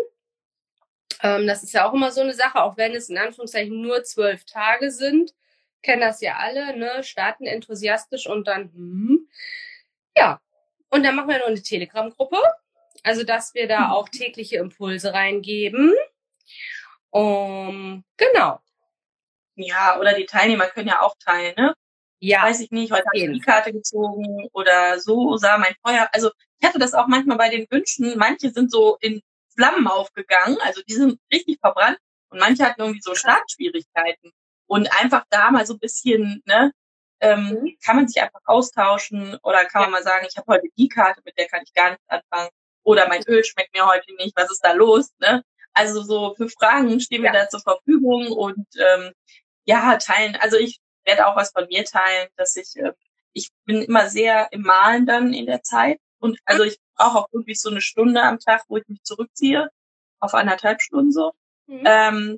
Ähm, 1.21 1.47
das 1.47 1.63
ist 1.63 1.73
ja 1.73 1.87
auch 1.87 1.93
immer 1.93 2.11
so 2.11 2.21
eine 2.21 2.33
Sache, 2.33 2.63
auch 2.63 2.77
wenn 2.77 2.93
es 2.95 3.09
in 3.09 3.17
Anführungszeichen 3.17 3.81
nur 3.81 4.03
zwölf 4.03 4.45
Tage 4.45 4.91
sind, 4.91 5.33
kennen 5.81 6.01
das 6.01 6.21
ja 6.21 6.37
alle, 6.37 6.77
ne? 6.77 7.03
Starten 7.03 7.45
enthusiastisch 7.45 8.27
und 8.27 8.47
dann, 8.47 8.71
hm, 8.73 9.27
ja. 10.15 10.39
Und 10.89 11.03
dann 11.03 11.15
machen 11.15 11.29
wir 11.29 11.39
noch 11.39 11.47
eine 11.47 11.61
Telegram-Gruppe. 11.61 12.37
Also, 13.03 13.23
dass 13.23 13.53
wir 13.53 13.67
da 13.67 13.91
auch 13.91 14.09
tägliche 14.09 14.57
Impulse 14.57 15.13
reingeben. 15.13 15.93
Um, 17.11 18.03
genau. 18.17 18.59
Ja, 19.55 19.99
oder 19.99 20.13
die 20.13 20.25
Teilnehmer 20.25 20.67
können 20.67 20.87
ja 20.87 21.01
auch 21.01 21.15
teilen, 21.19 21.55
ne? 21.57 21.73
Ja. 22.19 22.43
Weiß 22.43 22.59
ich 22.59 22.71
nicht, 22.71 22.91
heute 22.91 23.05
habe 23.05 23.17
ich 23.17 23.31
die 23.31 23.39
Karte 23.39 23.73
gezogen 23.73 24.47
oder 24.53 24.99
so 24.99 25.37
sah 25.37 25.57
mein 25.57 25.73
Feuer. 25.83 26.07
Also 26.11 26.29
ich 26.59 26.67
hatte 26.67 26.77
das 26.77 26.93
auch 26.93 27.07
manchmal 27.07 27.37
bei 27.37 27.49
den 27.49 27.65
Wünschen. 27.71 28.15
Manche 28.17 28.51
sind 28.51 28.71
so 28.71 28.97
in 29.01 29.21
Flammen 29.55 29.87
aufgegangen, 29.87 30.57
also 30.61 30.81
die 30.87 30.93
sind 30.93 31.19
richtig 31.33 31.59
verbrannt 31.59 31.97
und 32.29 32.39
manche 32.39 32.63
hatten 32.63 32.81
irgendwie 32.81 33.01
so 33.01 33.15
Startschwierigkeiten. 33.15 34.31
Und 34.71 34.87
einfach 34.97 35.25
da 35.29 35.51
mal 35.51 35.65
so 35.65 35.73
ein 35.73 35.79
bisschen, 35.79 36.41
ne, 36.45 36.71
ähm, 37.19 37.59
mhm. 37.61 37.77
kann 37.83 37.97
man 37.97 38.07
sich 38.07 38.21
einfach 38.21 38.39
austauschen 38.45 39.37
oder 39.43 39.65
kann 39.65 39.81
ja. 39.81 39.89
man 39.89 39.91
mal 39.91 40.03
sagen, 40.03 40.25
ich 40.29 40.37
habe 40.37 40.47
heute 40.47 40.69
die 40.77 40.87
Karte, 40.87 41.21
mit 41.25 41.37
der 41.37 41.49
kann 41.49 41.61
ich 41.65 41.73
gar 41.73 41.89
nichts 41.89 42.07
anfangen. 42.07 42.49
Oder 42.83 43.09
mein 43.09 43.21
Öl 43.27 43.43
schmeckt 43.43 43.73
mir 43.75 43.85
heute 43.85 44.15
nicht, 44.15 44.33
was 44.37 44.49
ist 44.49 44.63
da 44.63 44.71
los? 44.71 45.09
Ne? 45.19 45.43
Also 45.73 46.01
so 46.03 46.35
für 46.35 46.47
Fragen 46.47 47.01
stehen 47.01 47.21
wir 47.21 47.33
ja. 47.33 47.41
da 47.41 47.49
zur 47.49 47.59
Verfügung 47.59 48.31
und 48.31 48.65
ähm, 48.79 49.11
ja, 49.65 49.97
teilen. 49.97 50.37
Also 50.37 50.55
ich 50.55 50.79
werde 51.03 51.27
auch 51.27 51.35
was 51.35 51.51
von 51.51 51.67
mir 51.67 51.83
teilen, 51.83 52.29
dass 52.37 52.55
ich, 52.55 52.73
äh, 52.77 52.93
ich 53.33 53.49
bin 53.65 53.81
immer 53.81 54.07
sehr 54.07 54.53
im 54.53 54.61
Malen 54.61 55.05
dann 55.05 55.33
in 55.33 55.47
der 55.47 55.63
Zeit. 55.63 55.99
Und 56.19 56.39
also 56.45 56.63
ich 56.63 56.79
brauche 56.95 57.17
auch 57.17 57.27
wirklich 57.33 57.59
so 57.59 57.69
eine 57.69 57.81
Stunde 57.81 58.21
am 58.21 58.39
Tag, 58.39 58.63
wo 58.69 58.77
ich 58.77 58.87
mich 58.87 59.03
zurückziehe, 59.03 59.69
auf 60.21 60.33
anderthalb 60.33 60.81
Stunden 60.81 61.11
so. 61.11 61.33
Mhm. 61.67 61.83
Ähm, 61.83 62.37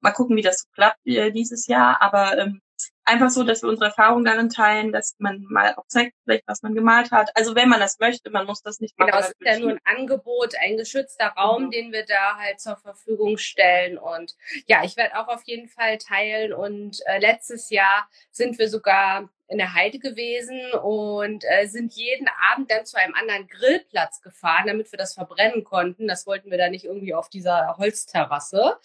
mal 0.00 0.12
gucken, 0.12 0.36
wie 0.36 0.42
das 0.42 0.60
so 0.60 0.68
klappt 0.74 0.98
äh, 1.06 1.30
dieses 1.30 1.66
Jahr. 1.66 2.00
Aber 2.00 2.38
ähm, 2.38 2.60
einfach 3.04 3.30
so, 3.30 3.42
dass 3.42 3.62
wir 3.62 3.68
unsere 3.68 3.86
Erfahrungen 3.86 4.24
darin 4.24 4.50
teilen, 4.50 4.92
dass 4.92 5.16
man 5.18 5.44
mal 5.48 5.74
auch 5.76 5.86
zeigt, 5.88 6.14
vielleicht 6.24 6.44
was 6.46 6.62
man 6.62 6.74
gemalt 6.74 7.10
hat. 7.10 7.30
Also 7.34 7.54
wenn 7.54 7.68
man 7.68 7.80
das 7.80 7.98
möchte, 7.98 8.30
man 8.30 8.46
muss 8.46 8.62
das 8.62 8.80
nicht 8.80 8.98
machen. 8.98 9.10
Genau, 9.10 9.20
es 9.20 9.30
ist 9.30 9.36
ja 9.40 9.58
nur 9.58 9.70
ein 9.70 9.80
Angebot, 9.84 10.54
ein 10.60 10.76
geschützter 10.76 11.28
Raum, 11.28 11.66
mhm. 11.66 11.70
den 11.70 11.92
wir 11.92 12.04
da 12.04 12.36
halt 12.36 12.60
zur 12.60 12.76
Verfügung 12.76 13.38
stellen. 13.38 13.98
Und 13.98 14.36
ja, 14.66 14.84
ich 14.84 14.96
werde 14.96 15.18
auch 15.18 15.28
auf 15.28 15.42
jeden 15.44 15.68
Fall 15.68 15.98
teilen. 15.98 16.52
Und 16.52 17.00
äh, 17.06 17.18
letztes 17.18 17.70
Jahr 17.70 18.08
sind 18.30 18.58
wir 18.58 18.68
sogar 18.68 19.28
in 19.48 19.58
der 19.58 19.74
Heide 19.74 19.98
gewesen 19.98 20.60
und 20.82 21.44
äh, 21.48 21.66
sind 21.66 21.94
jeden 21.94 22.28
Abend 22.52 22.70
dann 22.70 22.84
zu 22.84 22.98
einem 22.98 23.14
anderen 23.14 23.48
Grillplatz 23.48 24.20
gefahren, 24.20 24.66
damit 24.66 24.92
wir 24.92 24.98
das 24.98 25.14
verbrennen 25.14 25.64
konnten. 25.64 26.06
Das 26.06 26.26
wollten 26.26 26.50
wir 26.50 26.58
da 26.58 26.68
nicht 26.68 26.84
irgendwie 26.84 27.14
auf 27.14 27.30
dieser 27.30 27.76
Holzterrasse. 27.78 28.76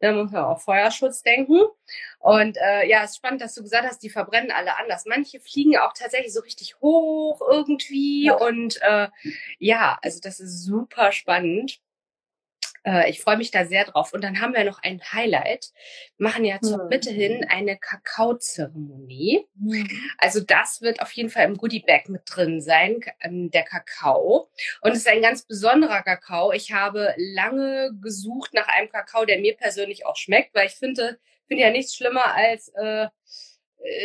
Da 0.00 0.12
muss 0.12 0.32
man 0.32 0.44
auch 0.44 0.60
Feuerschutz 0.60 1.22
denken. 1.22 1.60
Und 2.18 2.56
äh, 2.56 2.88
ja, 2.88 3.04
es 3.04 3.10
ist 3.10 3.16
spannend, 3.18 3.40
dass 3.40 3.54
du 3.54 3.62
gesagt 3.62 3.86
hast, 3.86 4.02
die 4.02 4.10
verbrennen 4.10 4.50
alle 4.50 4.76
anders. 4.78 5.04
Manche 5.06 5.38
fliegen 5.38 5.76
auch 5.78 5.92
tatsächlich 5.92 6.32
so 6.32 6.40
richtig 6.40 6.80
hoch 6.80 7.40
irgendwie. 7.48 8.26
Ja. 8.26 8.34
Und 8.34 8.80
äh, 8.82 9.08
ja, 9.58 9.98
also 10.02 10.18
das 10.20 10.40
ist 10.40 10.64
super 10.64 11.12
spannend. 11.12 11.80
Äh, 12.84 13.10
ich 13.10 13.20
freue 13.20 13.36
mich 13.36 13.50
da 13.50 13.64
sehr 13.64 13.84
drauf. 13.84 14.12
Und 14.12 14.22
dann 14.22 14.40
haben 14.40 14.54
wir 14.54 14.64
noch 14.64 14.82
ein 14.82 15.00
Highlight. 15.12 15.70
Wir 16.16 16.28
machen 16.28 16.44
ja 16.44 16.60
zur 16.60 16.84
Mitte 16.88 17.10
hin 17.10 17.46
eine 17.48 17.76
Kakaozeremonie. 17.76 19.46
Mhm. 19.54 19.88
Also 20.18 20.40
das 20.40 20.80
wird 20.80 21.00
auf 21.02 21.12
jeden 21.12 21.30
Fall 21.30 21.44
im 21.44 21.56
Goodie 21.56 21.80
Bag 21.80 22.08
mit 22.08 22.22
drin 22.26 22.60
sein, 22.60 23.00
ähm, 23.20 23.50
der 23.50 23.64
Kakao. 23.64 24.50
Und 24.80 24.92
es 24.92 24.98
ist 24.98 25.08
ein 25.08 25.22
ganz 25.22 25.42
besonderer 25.42 26.02
Kakao. 26.02 26.52
Ich 26.52 26.72
habe 26.72 27.14
lange 27.16 27.92
gesucht 28.00 28.54
nach 28.54 28.68
einem 28.68 28.88
Kakao, 28.88 29.24
der 29.24 29.40
mir 29.40 29.56
persönlich 29.56 30.06
auch 30.06 30.16
schmeckt, 30.16 30.54
weil 30.54 30.66
ich 30.66 30.74
finde, 30.74 31.18
finde 31.46 31.64
ja 31.64 31.70
nichts 31.70 31.94
schlimmer 31.94 32.34
als 32.34 32.68
äh, 32.74 33.08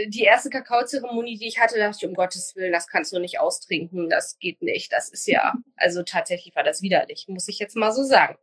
die 0.08 0.24
erste 0.24 0.50
Kakaozeremonie, 0.50 1.38
die 1.38 1.48
ich 1.48 1.60
hatte, 1.60 1.78
dachte 1.78 1.98
ich, 2.02 2.08
um 2.08 2.14
Gottes 2.14 2.56
Willen, 2.56 2.72
das 2.72 2.88
kannst 2.88 3.12
du 3.12 3.20
nicht 3.20 3.40
austrinken, 3.40 4.10
das 4.10 4.40
geht 4.40 4.62
nicht. 4.62 4.92
Das 4.94 5.10
ist 5.10 5.28
ja, 5.28 5.54
also 5.76 6.04
tatsächlich 6.04 6.56
war 6.56 6.64
das 6.64 6.82
widerlich, 6.82 7.26
muss 7.28 7.48
ich 7.48 7.60
jetzt 7.60 7.76
mal 7.76 7.92
so 7.92 8.04
sagen. 8.04 8.38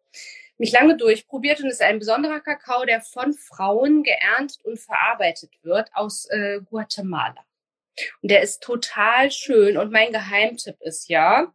Mich 0.58 0.72
lange 0.72 0.96
durchprobiert 0.96 1.60
und 1.60 1.68
es 1.68 1.74
ist 1.74 1.82
ein 1.82 1.98
besonderer 1.98 2.40
Kakao, 2.40 2.84
der 2.84 3.00
von 3.00 3.32
Frauen 3.32 4.02
geerntet 4.02 4.64
und 4.64 4.78
verarbeitet 4.78 5.52
wird 5.62 5.90
aus 5.94 6.26
äh, 6.30 6.60
Guatemala. 6.60 7.44
Und 8.20 8.30
der 8.30 8.42
ist 8.42 8.62
total 8.62 9.30
schön 9.30 9.76
und 9.76 9.90
mein 9.90 10.12
Geheimtipp 10.12 10.76
ist 10.80 11.08
ja, 11.08 11.52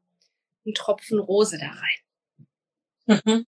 ein 0.65 0.73
Tropfen 0.73 1.19
Rose 1.19 1.57
da 1.57 1.67
rein. 1.67 3.17
Mhm. 3.23 3.45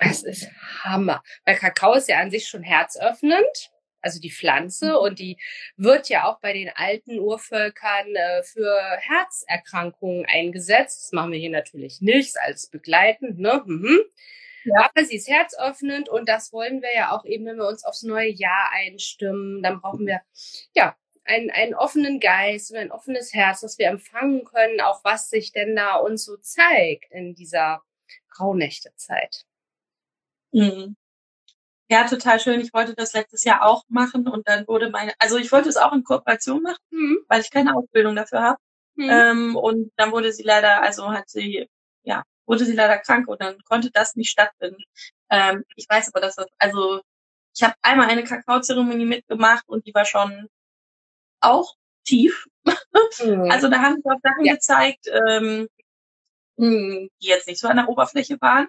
Das 0.00 0.22
ist 0.22 0.48
Hammer. 0.82 1.22
Weil 1.44 1.56
Kakao 1.56 1.94
ist 1.94 2.08
ja 2.08 2.18
an 2.18 2.30
sich 2.30 2.48
schon 2.48 2.62
herzöffnend 2.62 3.70
also 4.00 4.20
die 4.20 4.30
Pflanze, 4.30 4.90
mhm. 4.90 4.96
und 4.96 5.18
die 5.18 5.36
wird 5.76 6.08
ja 6.08 6.24
auch 6.24 6.40
bei 6.40 6.52
den 6.52 6.70
alten 6.74 7.18
Urvölkern 7.18 8.14
äh, 8.14 8.42
für 8.42 8.78
Herzerkrankungen 9.00 10.26
eingesetzt. 10.26 11.02
Das 11.04 11.12
machen 11.12 11.32
wir 11.32 11.38
hier 11.38 11.50
natürlich 11.50 12.00
nicht 12.00 12.36
als 12.40 12.68
begleitend, 12.68 13.38
ne? 13.38 13.62
Mhm. 13.66 14.00
Ja. 14.64 14.90
Aber 14.90 15.04
sie 15.04 15.16
ist 15.16 15.28
herzöffnend 15.28 16.08
und 16.08 16.28
das 16.28 16.52
wollen 16.52 16.82
wir 16.82 16.94
ja 16.94 17.12
auch 17.12 17.24
eben, 17.24 17.46
wenn 17.46 17.56
wir 17.56 17.68
uns 17.68 17.84
aufs 17.84 18.02
neue 18.02 18.28
Jahr 18.28 18.70
einstimmen, 18.72 19.62
dann 19.62 19.80
brauchen 19.80 20.06
wir 20.06 20.20
ja 20.74 20.96
einen, 21.24 21.50
einen 21.50 21.74
offenen 21.74 22.20
Geist 22.20 22.70
und 22.70 22.78
ein 22.78 22.90
offenes 22.90 23.32
Herz, 23.32 23.60
dass 23.60 23.78
wir 23.78 23.88
empfangen 23.88 24.44
können, 24.44 24.80
auch 24.80 25.04
was 25.04 25.30
sich 25.30 25.52
denn 25.52 25.76
da 25.76 25.96
uns 25.96 26.24
so 26.24 26.36
zeigt 26.36 27.12
in 27.12 27.34
dieser 27.34 27.82
Rauhnächtezeit. 28.38 29.44
Mhm. 30.52 30.96
Ja, 31.90 32.06
total 32.06 32.38
schön. 32.38 32.60
Ich 32.60 32.74
wollte 32.74 32.94
das 32.94 33.14
letztes 33.14 33.44
Jahr 33.44 33.64
auch 33.64 33.82
machen 33.88 34.28
und 34.28 34.46
dann 34.46 34.66
wurde 34.68 34.90
meine, 34.90 35.12
also 35.18 35.38
ich 35.38 35.50
wollte 35.50 35.70
es 35.70 35.76
auch 35.78 35.92
in 35.92 36.04
Kooperation 36.04 36.62
machen, 36.62 36.82
mhm. 36.90 37.18
weil 37.28 37.40
ich 37.40 37.50
keine 37.50 37.74
Ausbildung 37.74 38.14
dafür 38.14 38.42
habe. 38.42 38.58
Mhm. 38.96 39.08
Ähm, 39.10 39.56
und 39.56 39.92
dann 39.96 40.12
wurde 40.12 40.32
sie 40.32 40.42
leider, 40.42 40.82
also 40.82 41.10
hat 41.10 41.28
sie, 41.30 41.68
ja, 42.02 42.24
wurde 42.46 42.64
sie 42.64 42.74
leider 42.74 42.98
krank 42.98 43.26
und 43.28 43.40
dann 43.40 43.58
konnte 43.64 43.90
das 43.90 44.16
nicht 44.16 44.30
stattfinden. 44.30 44.82
Ähm, 45.30 45.64
ich 45.76 45.86
weiß 45.88 46.08
aber, 46.08 46.20
dass 46.20 46.36
das, 46.36 46.46
also 46.58 47.00
ich 47.54 47.62
habe 47.62 47.74
einmal 47.82 48.08
eine 48.08 48.24
Kakaozeremonie 48.24 49.06
mitgemacht 49.06 49.66
und 49.66 49.86
die 49.86 49.94
war 49.94 50.04
schon 50.04 50.48
auch 51.40 51.74
tief. 52.04 52.46
Mhm. 52.64 52.74
Also 53.50 53.68
da 53.68 53.80
haben 53.80 53.96
sie 53.96 54.10
auch 54.10 54.20
Sachen 54.22 54.44
ja. 54.44 54.54
gezeigt, 54.54 55.06
ähm, 55.06 55.68
die 56.58 57.08
jetzt 57.20 57.46
nicht 57.46 57.60
so 57.60 57.68
an 57.68 57.76
der 57.76 57.88
Oberfläche 57.88 58.36
waren. 58.40 58.68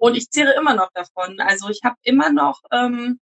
Und 0.00 0.16
ich 0.16 0.30
zehre 0.30 0.54
immer 0.54 0.74
noch 0.74 0.90
davon. 0.94 1.38
Also 1.40 1.68
ich 1.68 1.80
habe 1.84 1.96
immer 2.02 2.30
noch, 2.30 2.62
ähm, 2.72 3.20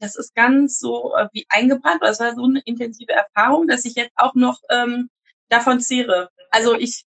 das 0.00 0.16
ist 0.16 0.34
ganz 0.34 0.78
so 0.78 1.14
äh, 1.14 1.28
wie 1.32 1.46
eingebrannt, 1.48 2.02
das 2.02 2.18
war 2.18 2.34
so 2.34 2.44
eine 2.44 2.60
intensive 2.64 3.12
Erfahrung, 3.12 3.68
dass 3.68 3.84
ich 3.84 3.94
jetzt 3.94 4.12
auch 4.16 4.34
noch 4.34 4.60
ähm, 4.68 5.10
davon 5.48 5.80
zehre. 5.80 6.30
Also 6.50 6.74
ich, 6.74 7.04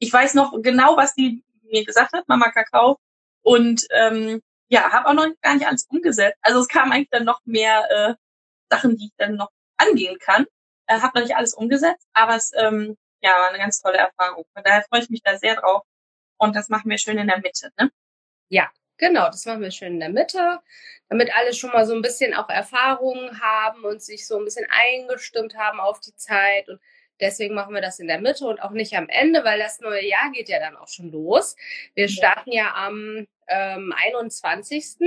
ich 0.00 0.12
weiß 0.12 0.34
noch 0.34 0.60
genau, 0.60 0.96
was 0.96 1.14
die 1.14 1.44
mir 1.70 1.84
gesagt 1.84 2.12
hat, 2.14 2.26
Mama 2.28 2.50
Kakao. 2.50 2.98
Und 3.42 3.86
ähm, 3.90 4.42
ja, 4.68 4.90
habe 4.92 5.08
auch 5.08 5.14
noch 5.14 5.28
gar 5.40 5.54
nicht 5.54 5.66
alles 5.68 5.86
umgesetzt. 5.88 6.38
Also 6.42 6.60
es 6.60 6.68
kamen 6.68 6.92
eigentlich 6.92 7.10
dann 7.10 7.24
noch 7.24 7.40
mehr 7.44 7.84
äh, 7.90 8.14
Sachen, 8.70 8.96
die 8.96 9.06
ich 9.06 9.12
dann 9.18 9.36
noch 9.36 9.50
angehen 9.76 10.18
kann. 10.18 10.46
Äh, 10.86 10.98
habe 11.00 11.18
noch 11.18 11.26
nicht 11.26 11.36
alles 11.36 11.54
umgesetzt, 11.54 12.08
aber 12.12 12.34
es 12.36 12.50
ähm, 12.56 12.96
ja, 13.20 13.30
war 13.32 13.50
eine 13.50 13.58
ganz 13.58 13.80
tolle 13.80 13.98
Erfahrung. 13.98 14.44
Von 14.52 14.64
daher 14.64 14.82
freue 14.88 15.02
ich 15.02 15.10
mich 15.10 15.22
da 15.22 15.38
sehr 15.38 15.54
drauf. 15.60 15.84
Und 16.38 16.56
das 16.56 16.68
machen 16.68 16.90
wir 16.90 16.98
schön 16.98 17.18
in 17.18 17.28
der 17.28 17.38
Mitte. 17.38 17.70
Ne? 17.78 17.92
Ja, 18.52 18.68
genau, 18.98 19.28
das 19.28 19.46
machen 19.46 19.62
wir 19.62 19.70
schön 19.70 19.94
in 19.94 20.00
der 20.00 20.10
Mitte, 20.10 20.60
damit 21.08 21.34
alle 21.34 21.54
schon 21.54 21.70
mal 21.70 21.86
so 21.86 21.94
ein 21.94 22.02
bisschen 22.02 22.34
auch 22.34 22.50
Erfahrungen 22.50 23.40
haben 23.40 23.82
und 23.84 24.02
sich 24.02 24.26
so 24.26 24.36
ein 24.38 24.44
bisschen 24.44 24.66
eingestimmt 24.68 25.56
haben 25.56 25.80
auf 25.80 26.00
die 26.00 26.14
Zeit. 26.16 26.68
Und 26.68 26.78
deswegen 27.18 27.54
machen 27.54 27.72
wir 27.74 27.80
das 27.80 27.98
in 27.98 28.08
der 28.08 28.20
Mitte 28.20 28.44
und 28.46 28.60
auch 28.60 28.72
nicht 28.72 28.94
am 28.94 29.08
Ende, 29.08 29.42
weil 29.42 29.58
das 29.58 29.80
neue 29.80 30.04
Jahr 30.04 30.30
geht 30.32 30.50
ja 30.50 30.58
dann 30.58 30.76
auch 30.76 30.88
schon 30.88 31.10
los. 31.10 31.56
Wir 31.94 32.10
starten 32.10 32.52
ja 32.52 32.74
am 32.74 33.26
ähm, 33.48 33.94
21. 33.96 34.98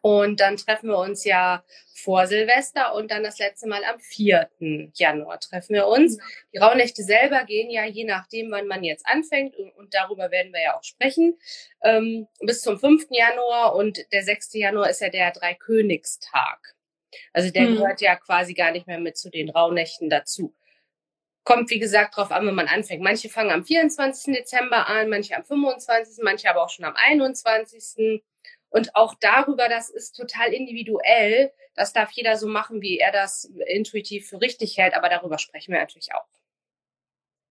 Und 0.00 0.40
dann 0.40 0.56
treffen 0.56 0.88
wir 0.88 0.98
uns 0.98 1.24
ja 1.24 1.64
vor 1.94 2.26
Silvester 2.26 2.94
und 2.94 3.10
dann 3.10 3.22
das 3.22 3.38
letzte 3.38 3.68
Mal 3.68 3.84
am 3.84 3.98
4. 3.98 4.48
Januar 4.94 5.40
treffen 5.40 5.74
wir 5.74 5.86
uns. 5.88 6.18
Die 6.52 6.58
Rauhnächte 6.58 7.02
selber 7.02 7.44
gehen 7.44 7.70
ja 7.70 7.84
je 7.84 8.04
nachdem, 8.04 8.50
wann 8.50 8.66
man 8.66 8.84
jetzt 8.84 9.06
anfängt 9.06 9.56
und, 9.56 9.94
darüber 9.94 10.30
werden 10.30 10.52
wir 10.52 10.62
ja 10.62 10.76
auch 10.76 10.84
sprechen, 10.84 11.38
ähm, 11.82 12.28
bis 12.40 12.60
zum 12.60 12.78
5. 12.78 13.06
Januar 13.10 13.74
und 13.74 13.98
der 14.12 14.22
6. 14.22 14.54
Januar 14.54 14.90
ist 14.90 15.00
ja 15.00 15.08
der 15.08 15.30
Dreikönigstag. 15.30 16.76
Also 17.32 17.50
der 17.50 17.66
hm. 17.66 17.76
gehört 17.76 18.00
ja 18.00 18.16
quasi 18.16 18.54
gar 18.54 18.70
nicht 18.70 18.86
mehr 18.86 19.00
mit 19.00 19.16
zu 19.16 19.30
den 19.30 19.48
Rauhnächten 19.48 20.10
dazu. 20.10 20.54
Kommt, 21.44 21.70
wie 21.70 21.78
gesagt, 21.78 22.16
drauf 22.16 22.30
an, 22.30 22.46
wenn 22.46 22.54
man 22.54 22.68
anfängt. 22.68 23.02
Manche 23.02 23.30
fangen 23.30 23.50
am 23.50 23.64
24. 23.64 24.34
Dezember 24.34 24.86
an, 24.86 25.08
manche 25.08 25.34
am 25.34 25.44
25., 25.44 26.22
manche 26.22 26.50
aber 26.50 26.62
auch 26.62 26.68
schon 26.68 26.84
am 26.84 26.94
21. 26.94 28.22
Und 28.70 28.94
auch 28.94 29.14
darüber, 29.20 29.68
das 29.68 29.88
ist 29.88 30.12
total 30.12 30.52
individuell. 30.52 31.52
Das 31.74 31.92
darf 31.92 32.10
jeder 32.12 32.36
so 32.36 32.46
machen, 32.48 32.82
wie 32.82 32.98
er 32.98 33.12
das 33.12 33.44
intuitiv 33.66 34.28
für 34.28 34.40
richtig 34.40 34.76
hält. 34.76 34.94
Aber 34.94 35.08
darüber 35.08 35.38
sprechen 35.38 35.72
wir 35.72 35.80
natürlich 35.80 36.14
auch. 36.14 36.26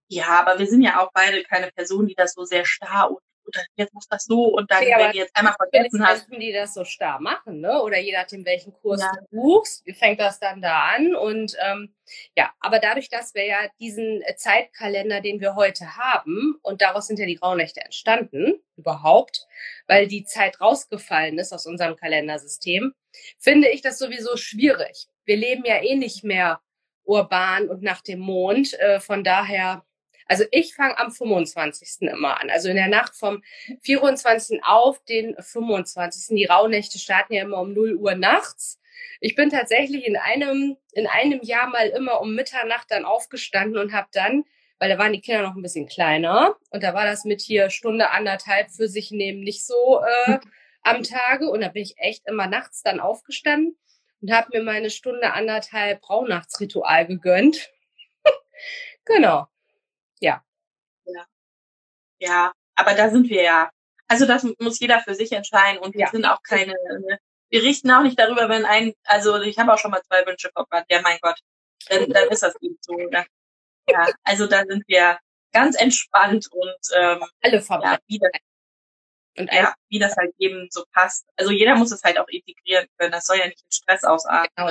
Ja, 0.09 0.39
aber 0.39 0.59
wir 0.59 0.67
sind 0.67 0.83
ja 0.83 1.01
auch 1.01 1.11
beide 1.13 1.43
keine 1.43 1.71
Personen, 1.71 2.07
die 2.07 2.15
das 2.15 2.33
so 2.33 2.45
sehr 2.45 2.65
starr 2.65 3.11
und 3.11 3.19
und 3.47 3.67
jetzt 3.75 3.93
muss 3.93 4.07
das 4.07 4.25
so 4.25 4.45
und 4.45 4.69
dann, 4.69 4.83
ja, 4.85 4.97
wenn 4.97 5.11
du 5.11 5.17
jetzt 5.17 5.35
einmal 5.35 5.55
vergessen 5.55 6.05
hast. 6.05 6.29
Menschen, 6.29 6.41
die 6.41 6.53
das 6.53 6.73
so 6.73 6.83
starr 6.83 7.19
machen, 7.19 7.61
ne? 7.61 7.81
Oder 7.81 7.97
je 7.99 8.13
nachdem, 8.13 8.45
welchen 8.45 8.73
Kurs 8.73 9.01
ja. 9.01 9.11
du 9.31 9.37
buchst, 9.37 9.83
fängt 9.97 10.19
das 10.19 10.39
dann 10.39 10.61
da 10.61 10.89
an. 10.95 11.15
Und 11.15 11.55
ähm, 11.65 11.95
ja, 12.35 12.51
aber 12.59 12.79
dadurch, 12.79 13.09
dass 13.09 13.33
wir 13.33 13.45
ja 13.45 13.57
diesen 13.79 14.21
Zeitkalender, 14.35 15.21
den 15.21 15.39
wir 15.39 15.55
heute 15.55 15.97
haben, 15.97 16.59
und 16.61 16.81
daraus 16.81 17.07
sind 17.07 17.19
ja 17.19 17.25
die 17.25 17.37
Rauhnächte 17.37 17.81
entstanden, 17.81 18.61
überhaupt, 18.75 19.47
weil 19.87 20.07
die 20.07 20.25
Zeit 20.25 20.61
rausgefallen 20.61 21.39
ist 21.39 21.53
aus 21.53 21.65
unserem 21.65 21.95
Kalendersystem, 21.95 22.93
finde 23.39 23.69
ich 23.69 23.81
das 23.81 23.97
sowieso 23.97 24.37
schwierig. 24.37 25.07
Wir 25.25 25.37
leben 25.37 25.63
ja 25.65 25.81
eh 25.81 25.95
nicht 25.95 26.23
mehr 26.23 26.61
urban 27.07 27.69
und 27.69 27.81
nach 27.81 28.01
dem 28.01 28.19
Mond. 28.19 28.73
Äh, 28.79 28.99
von 28.99 29.23
daher 29.23 29.83
also 30.27 30.43
ich 30.51 30.75
fange 30.75 30.97
am 30.97 31.11
25. 31.11 32.09
immer 32.09 32.39
an. 32.41 32.49
Also 32.49 32.69
in 32.69 32.75
der 32.75 32.87
Nacht 32.87 33.15
vom 33.15 33.43
24. 33.81 34.63
auf 34.63 35.03
den 35.05 35.35
25. 35.39 36.35
Die 36.35 36.45
Rauhnächte 36.45 36.99
starten 36.99 37.33
ja 37.33 37.43
immer 37.43 37.59
um 37.59 37.73
0 37.73 37.95
Uhr 37.95 38.15
nachts. 38.15 38.79
Ich 39.19 39.35
bin 39.35 39.49
tatsächlich 39.49 40.05
in 40.05 40.17
einem, 40.17 40.77
in 40.91 41.07
einem 41.07 41.41
Jahr 41.41 41.67
mal 41.67 41.87
immer 41.89 42.21
um 42.21 42.35
Mitternacht 42.35 42.91
dann 42.91 43.05
aufgestanden 43.05 43.77
und 43.77 43.93
habe 43.93 44.07
dann, 44.11 44.43
weil 44.79 44.89
da 44.89 44.97
waren 44.97 45.13
die 45.13 45.21
Kinder 45.21 45.41
noch 45.41 45.55
ein 45.55 45.61
bisschen 45.61 45.87
kleiner 45.87 46.55
und 46.69 46.83
da 46.83 46.93
war 46.93 47.05
das 47.05 47.23
mit 47.25 47.41
hier 47.41 47.69
Stunde 47.69 48.11
anderthalb 48.11 48.69
für 48.69 48.87
sich 48.87 49.11
nehmen 49.11 49.39
nicht 49.39 49.65
so 49.65 50.01
äh, 50.25 50.39
am 50.83 51.03
Tage 51.03 51.49
und 51.49 51.61
da 51.61 51.69
bin 51.69 51.83
ich 51.83 51.97
echt 51.97 52.27
immer 52.27 52.47
nachts 52.47 52.83
dann 52.83 52.99
aufgestanden 52.99 53.77
und 54.21 54.31
habe 54.31 54.49
mir 54.53 54.63
meine 54.63 54.89
Stunde 54.89 55.33
anderthalb 55.33 56.07
Rauhnachtsritual 56.07 57.07
gegönnt. 57.07 57.71
genau. 59.05 59.47
Ja. 62.19 62.51
Aber 62.75 62.93
da 62.93 63.09
sind 63.09 63.29
wir 63.29 63.43
ja. 63.43 63.69
Also 64.07 64.25
das 64.25 64.45
muss 64.59 64.79
jeder 64.79 64.99
für 65.01 65.15
sich 65.15 65.31
entscheiden 65.31 65.79
und 65.81 65.93
wir 65.93 66.01
ja. 66.01 66.09
sind 66.09 66.25
auch 66.25 66.41
keine, 66.41 66.73
ne, 66.73 67.19
wir 67.49 67.63
richten 67.63 67.91
auch 67.91 68.03
nicht 68.03 68.17
darüber, 68.17 68.49
wenn 68.49 68.65
ein, 68.65 68.93
also 69.05 69.39
ich 69.41 69.57
habe 69.57 69.73
auch 69.73 69.77
schon 69.77 69.91
mal 69.91 70.01
zwei 70.03 70.25
Wünsche 70.25 70.49
verpasst, 70.53 70.85
ja 70.89 71.01
mein 71.01 71.17
Gott, 71.21 71.39
dann, 71.89 72.09
dann 72.09 72.29
ist 72.29 72.43
das 72.43 72.55
eben 72.61 72.77
so. 72.81 72.95
Ne? 72.95 73.25
Ja, 73.89 74.07
also 74.23 74.47
da 74.47 74.63
sind 74.65 74.83
wir 74.87 75.17
ganz 75.53 75.75
entspannt 75.75 76.47
und 76.51 76.77
ähm, 76.95 77.23
alle 77.41 77.59
ja, 77.59 77.97
wie 78.07 78.19
das, 78.19 78.31
und 79.37 79.53
ja, 79.53 79.73
wie 79.89 79.99
das 79.99 80.15
halt 80.17 80.33
eben 80.39 80.67
so 80.71 80.83
passt. 80.91 81.25
Also 81.37 81.51
jeder 81.51 81.75
muss 81.75 81.91
es 81.91 82.03
halt 82.03 82.19
auch 82.19 82.27
integrieren 82.27 82.87
können. 82.97 83.11
Das 83.11 83.25
soll 83.25 83.37
ja 83.37 83.45
nicht 83.45 83.61
in 83.63 83.71
Stress 83.71 84.03
ausarten. 84.03 84.51
Genau 84.55 84.69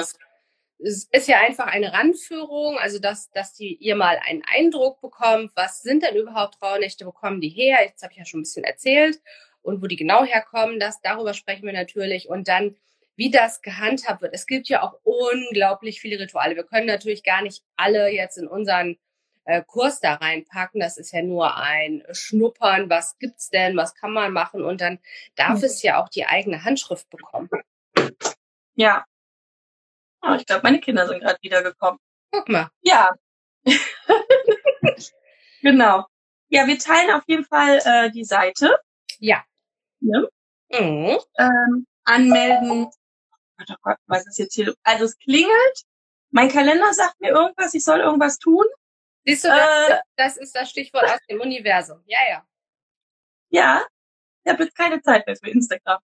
es 0.78 1.04
ist 1.04 1.28
ja 1.28 1.40
einfach 1.40 1.66
eine 1.66 1.92
Ranführung, 1.92 2.78
also 2.78 2.98
dass, 2.98 3.30
dass 3.30 3.54
die 3.54 3.76
ihr 3.76 3.96
mal 3.96 4.18
einen 4.26 4.42
Eindruck 4.46 5.00
bekommt, 5.00 5.52
was 5.54 5.82
sind 5.82 6.02
denn 6.02 6.16
überhaupt 6.16 6.60
Rauhnächte, 6.62 7.06
wo 7.06 7.12
kommen 7.12 7.40
die 7.40 7.48
her? 7.48 7.78
Jetzt 7.82 8.02
habe 8.02 8.12
ich 8.12 8.18
ja 8.18 8.24
schon 8.24 8.40
ein 8.40 8.42
bisschen 8.42 8.64
erzählt 8.64 9.20
und 9.62 9.82
wo 9.82 9.86
die 9.86 9.96
genau 9.96 10.24
herkommen, 10.24 10.78
das 10.78 11.00
darüber 11.00 11.34
sprechen 11.34 11.66
wir 11.66 11.72
natürlich 11.72 12.28
und 12.28 12.48
dann 12.48 12.76
wie 13.16 13.30
das 13.30 13.62
gehandhabt 13.62 14.20
wird. 14.20 14.34
Es 14.34 14.46
gibt 14.46 14.68
ja 14.68 14.82
auch 14.82 14.98
unglaublich 15.02 16.00
viele 16.00 16.18
Rituale. 16.18 16.54
Wir 16.54 16.64
können 16.64 16.86
natürlich 16.86 17.24
gar 17.24 17.42
nicht 17.42 17.64
alle 17.76 18.10
jetzt 18.10 18.36
in 18.36 18.46
unseren 18.46 18.98
äh, 19.46 19.62
Kurs 19.62 20.00
da 20.00 20.14
reinpacken. 20.14 20.80
Das 20.80 20.98
ist 20.98 21.12
ja 21.12 21.22
nur 21.22 21.56
ein 21.56 22.04
Schnuppern. 22.12 22.90
Was 22.90 23.18
gibt's 23.18 23.48
denn? 23.48 23.76
Was 23.76 23.94
kann 23.94 24.12
man 24.12 24.32
machen? 24.32 24.62
Und 24.62 24.82
dann 24.82 24.98
darf 25.34 25.58
mhm. 25.58 25.64
es 25.64 25.82
ja 25.82 26.02
auch 26.02 26.10
die 26.10 26.26
eigene 26.26 26.64
Handschrift 26.64 27.08
bekommen. 27.08 27.48
Ja, 28.74 29.06
Oh, 30.28 30.34
ich 30.34 30.46
glaube, 30.46 30.62
meine 30.64 30.80
Kinder 30.80 31.06
sind 31.06 31.20
gerade 31.20 31.38
wiedergekommen. 31.40 32.00
Guck 32.32 32.48
mal. 32.48 32.70
Ja. 32.80 33.14
genau. 35.62 36.06
Ja, 36.48 36.66
wir 36.66 36.78
teilen 36.78 37.10
auf 37.12 37.22
jeden 37.26 37.44
Fall 37.44 37.80
äh, 37.84 38.10
die 38.10 38.24
Seite. 38.24 38.78
Ja. 39.18 39.44
Ne? 40.00 40.28
Mhm. 40.70 41.18
Ähm, 41.38 41.86
anmelden. 42.04 42.90
Oh 43.68 43.74
Gott, 43.82 43.96
was 44.06 44.26
ist 44.26 44.38
jetzt 44.38 44.54
hier? 44.54 44.74
Also 44.82 45.04
es 45.04 45.18
klingelt. 45.18 45.82
Mein 46.30 46.50
Kalender 46.50 46.92
sagt 46.92 47.20
mir 47.20 47.30
irgendwas, 47.30 47.74
ich 47.74 47.84
soll 47.84 48.00
irgendwas 48.00 48.38
tun. 48.38 48.64
Siehst 49.24 49.44
du, 49.44 49.48
das, 49.48 49.88
äh, 49.88 49.98
das 50.16 50.36
ist 50.36 50.54
das 50.54 50.70
Stichwort 50.70 51.04
aus 51.04 51.20
dem 51.28 51.40
Universum. 51.40 52.02
Ja, 52.06 52.18
ja. 52.28 52.46
Ja, 53.48 53.86
ich 54.44 54.52
habe 54.52 54.64
jetzt 54.64 54.76
keine 54.76 55.00
Zeit 55.02 55.26
mehr 55.26 55.36
für 55.36 55.50
Instagram. 55.50 56.00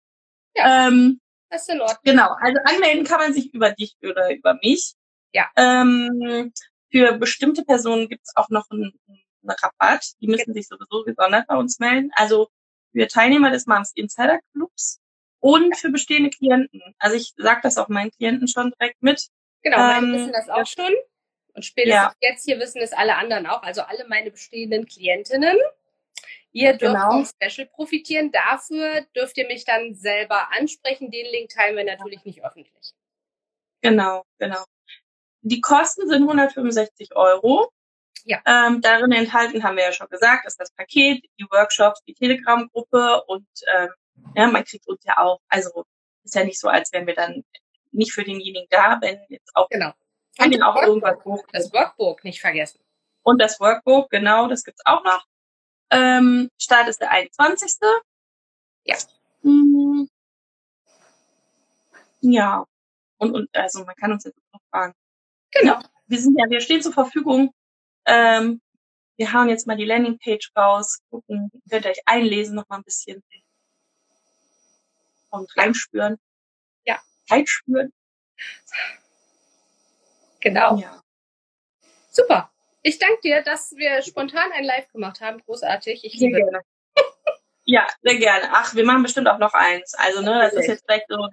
Ja. 0.55 0.87
Ähm, 0.87 1.19
das 1.51 1.63
ist 1.63 1.69
in 1.69 1.81
Ordnung. 1.81 1.99
Genau, 2.03 2.29
also 2.39 2.59
anmelden 2.63 3.03
kann 3.03 3.19
man 3.19 3.33
sich 3.33 3.53
über 3.53 3.71
dich 3.71 3.95
oder 4.01 4.33
über 4.33 4.57
mich. 4.63 4.95
Ja. 5.33 5.49
Ähm, 5.55 6.51
für 6.91 7.13
bestimmte 7.13 7.63
Personen 7.63 8.09
gibt 8.09 8.23
es 8.25 8.35
auch 8.35 8.49
noch 8.49 8.69
einen, 8.69 8.93
einen 9.07 9.55
Rabatt. 9.61 10.05
Die 10.21 10.27
müssen 10.27 10.53
sich 10.53 10.67
sowieso 10.67 11.03
gesondert 11.03 11.47
bei 11.47 11.55
uns 11.55 11.79
melden. 11.79 12.11
Also 12.15 12.49
für 12.91 13.07
Teilnehmer 13.07 13.51
des 13.51 13.65
Moms 13.67 13.91
Insider 13.95 14.39
Clubs 14.53 14.99
und 15.39 15.77
für 15.77 15.89
bestehende 15.89 16.29
Klienten. 16.29 16.81
Also 16.99 17.15
ich 17.15 17.33
sage 17.37 17.61
das 17.63 17.77
auch 17.77 17.89
meinen 17.89 18.11
Klienten 18.11 18.47
schon 18.47 18.73
direkt 18.79 19.01
mit. 19.01 19.27
Genau, 19.61 19.77
meine 19.77 20.07
ähm, 20.07 20.13
wissen 20.13 20.33
das 20.33 20.49
auch 20.49 20.65
schon. 20.65 20.93
Und 21.53 21.65
spätestens 21.65 22.13
ja. 22.21 22.29
jetzt 22.29 22.45
hier 22.45 22.59
wissen 22.59 22.81
es 22.81 22.93
alle 22.93 23.15
anderen 23.15 23.45
auch. 23.45 23.63
Also 23.63 23.81
alle 23.81 24.07
meine 24.07 24.31
bestehenden 24.31 24.85
Klientinnen. 24.85 25.57
Ihr 26.53 26.73
dürft 26.73 26.95
genau. 26.95 27.11
vom 27.11 27.25
Special 27.25 27.67
profitieren. 27.67 28.31
Dafür 28.31 29.05
dürft 29.15 29.37
ihr 29.37 29.47
mich 29.47 29.63
dann 29.65 29.95
selber 29.95 30.51
ansprechen. 30.51 31.09
Den 31.09 31.25
Link 31.31 31.49
teilen 31.49 31.77
wir 31.77 31.85
natürlich 31.85 32.25
nicht 32.25 32.43
öffentlich. 32.43 32.91
Genau, 33.81 34.23
genau. 34.37 34.63
Die 35.41 35.61
Kosten 35.61 36.07
sind 36.07 36.23
165 36.23 37.15
Euro. 37.15 37.71
Ja. 38.25 38.41
Ähm, 38.45 38.81
darin 38.81 39.11
enthalten 39.11 39.63
haben 39.63 39.77
wir 39.77 39.85
ja 39.85 39.91
schon 39.91 40.07
gesagt, 40.09 40.45
ist 40.45 40.59
das 40.59 40.71
Paket, 40.71 41.23
die 41.39 41.45
Workshops, 41.49 42.03
die 42.03 42.13
Telegram-Gruppe 42.13 43.23
und 43.25 43.47
ähm, 43.73 43.89
ja, 44.35 44.47
man 44.47 44.63
kriegt 44.63 44.87
uns 44.87 45.03
ja 45.03 45.17
auch, 45.17 45.39
also 45.47 45.85
ist 46.23 46.35
ja 46.35 46.43
nicht 46.43 46.59
so, 46.59 46.67
als 46.67 46.91
wären 46.93 47.07
wir 47.07 47.15
dann 47.15 47.43
nicht 47.91 48.13
für 48.13 48.23
denjenigen 48.23 48.67
da, 48.69 48.99
wenn 49.01 49.19
jetzt 49.29 49.51
auch 49.55 49.67
genau. 49.69 49.91
kann 50.37 50.51
ihn 50.51 50.61
auch 50.61 50.81
irgendwas 50.81 51.23
hoch. 51.25 51.43
Das 51.51 51.73
Workbook 51.73 52.23
nicht 52.23 52.41
vergessen. 52.41 52.79
Und 53.23 53.41
das 53.41 53.59
Workbook, 53.59 54.09
genau, 54.11 54.47
das 54.47 54.63
gibt's 54.63 54.81
auch 54.85 55.03
noch. 55.03 55.25
Ähm, 55.91 56.49
Start 56.57 56.87
ist 56.87 57.01
der 57.01 57.11
21. 57.11 57.73
Ja. 58.85 58.97
Mhm. 59.43 60.09
Ja. 62.21 62.65
Und, 63.17 63.33
und 63.33 63.49
also 63.55 63.85
man 63.85 63.95
kann 63.95 64.11
uns 64.11 64.23
jetzt 64.23 64.39
noch 64.53 64.61
fragen. 64.69 64.93
Genau. 65.51 65.79
Wir 66.07 66.19
sind 66.19 66.37
ja, 66.39 66.49
wir 66.49 66.61
stehen 66.61 66.81
zur 66.81 66.93
Verfügung. 66.93 67.53
Ähm, 68.05 68.61
wir 69.17 69.33
hauen 69.33 69.49
jetzt 69.49 69.67
mal 69.67 69.77
die 69.77 69.85
Landingpage 69.85 70.51
raus, 70.57 70.99
gucken, 71.09 71.51
könnt 71.69 71.85
ihr 71.85 71.91
euch 71.91 72.01
einlesen 72.05 72.55
noch 72.55 72.67
mal 72.69 72.77
ein 72.77 72.83
bisschen 72.83 73.23
und 75.31 75.57
reinspüren. 75.57 76.17
Ja. 76.85 76.99
Reinspüren. 77.29 77.93
Genau. 80.39 80.77
Ja. 80.77 81.01
Super. 82.09 82.50
Ich 82.83 82.97
danke 82.99 83.21
dir, 83.21 83.43
dass 83.43 83.71
wir 83.75 84.01
spontan 84.01 84.51
ein 84.53 84.63
Live 84.63 84.87
gemacht 84.91 85.21
haben. 85.21 85.39
Großartig. 85.39 86.03
Ich 86.03 86.15
liebe 86.15 86.37
gerne. 86.37 86.61
ja, 87.65 87.87
sehr 88.01 88.17
gerne. 88.17 88.49
Ach, 88.51 88.73
wir 88.73 88.85
machen 88.85 89.03
bestimmt 89.03 89.27
auch 89.27 89.37
noch 89.37 89.53
eins. 89.53 89.93
Also, 89.95 90.21
ne, 90.21 90.39
das 90.41 90.53
ist 90.53 90.67
jetzt 90.67 90.83
vielleicht 90.85 91.05
so 91.09 91.27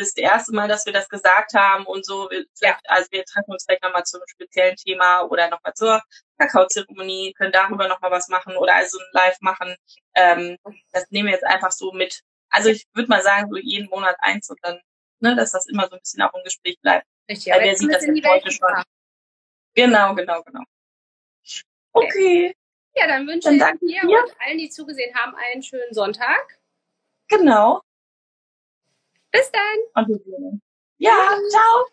das 0.00 0.16
erste 0.16 0.54
Mal, 0.54 0.68
dass 0.68 0.86
wir 0.86 0.92
das 0.92 1.08
gesagt 1.08 1.54
haben 1.54 1.86
und 1.86 2.04
so. 2.04 2.28
Ja. 2.60 2.78
Also 2.88 3.08
wir 3.10 3.24
treffen 3.24 3.52
uns 3.52 3.64
vielleicht 3.64 3.82
nochmal 3.82 4.04
zu 4.04 4.16
einem 4.16 4.26
speziellen 4.26 4.76
Thema 4.76 5.22
oder 5.22 5.48
nochmal 5.48 5.74
zur 5.74 6.02
Kakaozeremonie, 6.38 7.34
können 7.34 7.52
darüber 7.52 7.86
nochmal 7.86 8.10
was 8.10 8.28
machen 8.28 8.56
oder 8.56 8.74
also 8.74 8.98
ein 8.98 9.06
Live 9.12 9.40
machen. 9.40 9.76
Ähm, 10.14 10.56
das 10.92 11.10
nehmen 11.10 11.28
wir 11.28 11.34
jetzt 11.34 11.44
einfach 11.44 11.70
so 11.70 11.92
mit. 11.92 12.22
Also 12.50 12.70
ich 12.70 12.86
würde 12.94 13.08
mal 13.08 13.22
sagen, 13.22 13.48
so 13.50 13.56
jeden 13.56 13.88
Monat 13.88 14.16
eins 14.20 14.48
und 14.50 14.58
dann, 14.62 14.80
ne, 15.20 15.36
dass 15.36 15.52
das 15.52 15.66
immer 15.66 15.86
so 15.88 15.94
ein 15.94 16.00
bisschen 16.00 16.22
auch 16.22 16.34
im 16.34 16.42
Gespräch 16.44 16.78
bleibt. 16.80 17.06
Richtig, 17.28 17.52
Weil 17.52 17.62
wer 17.62 17.76
sieht 17.76 17.92
das 17.92 18.04
jetzt 18.04 18.26
heute 18.26 18.50
schon? 18.50 18.82
Genau, 19.74 20.14
genau, 20.14 20.42
genau. 20.42 20.62
Okay. 21.92 22.54
Ja, 22.94 23.06
dann 23.06 23.26
wünsche 23.26 23.56
dann 23.56 23.78
ich 23.80 23.88
dir 23.88 24.02
und 24.02 24.36
allen, 24.40 24.58
die 24.58 24.68
zugesehen 24.68 25.14
haben, 25.14 25.34
einen 25.36 25.62
schönen 25.62 25.92
Sonntag. 25.94 26.58
Genau. 27.28 27.82
Bis 29.30 29.50
dann. 29.52 30.08
Ja, 30.98 31.38
ciao. 31.48 31.86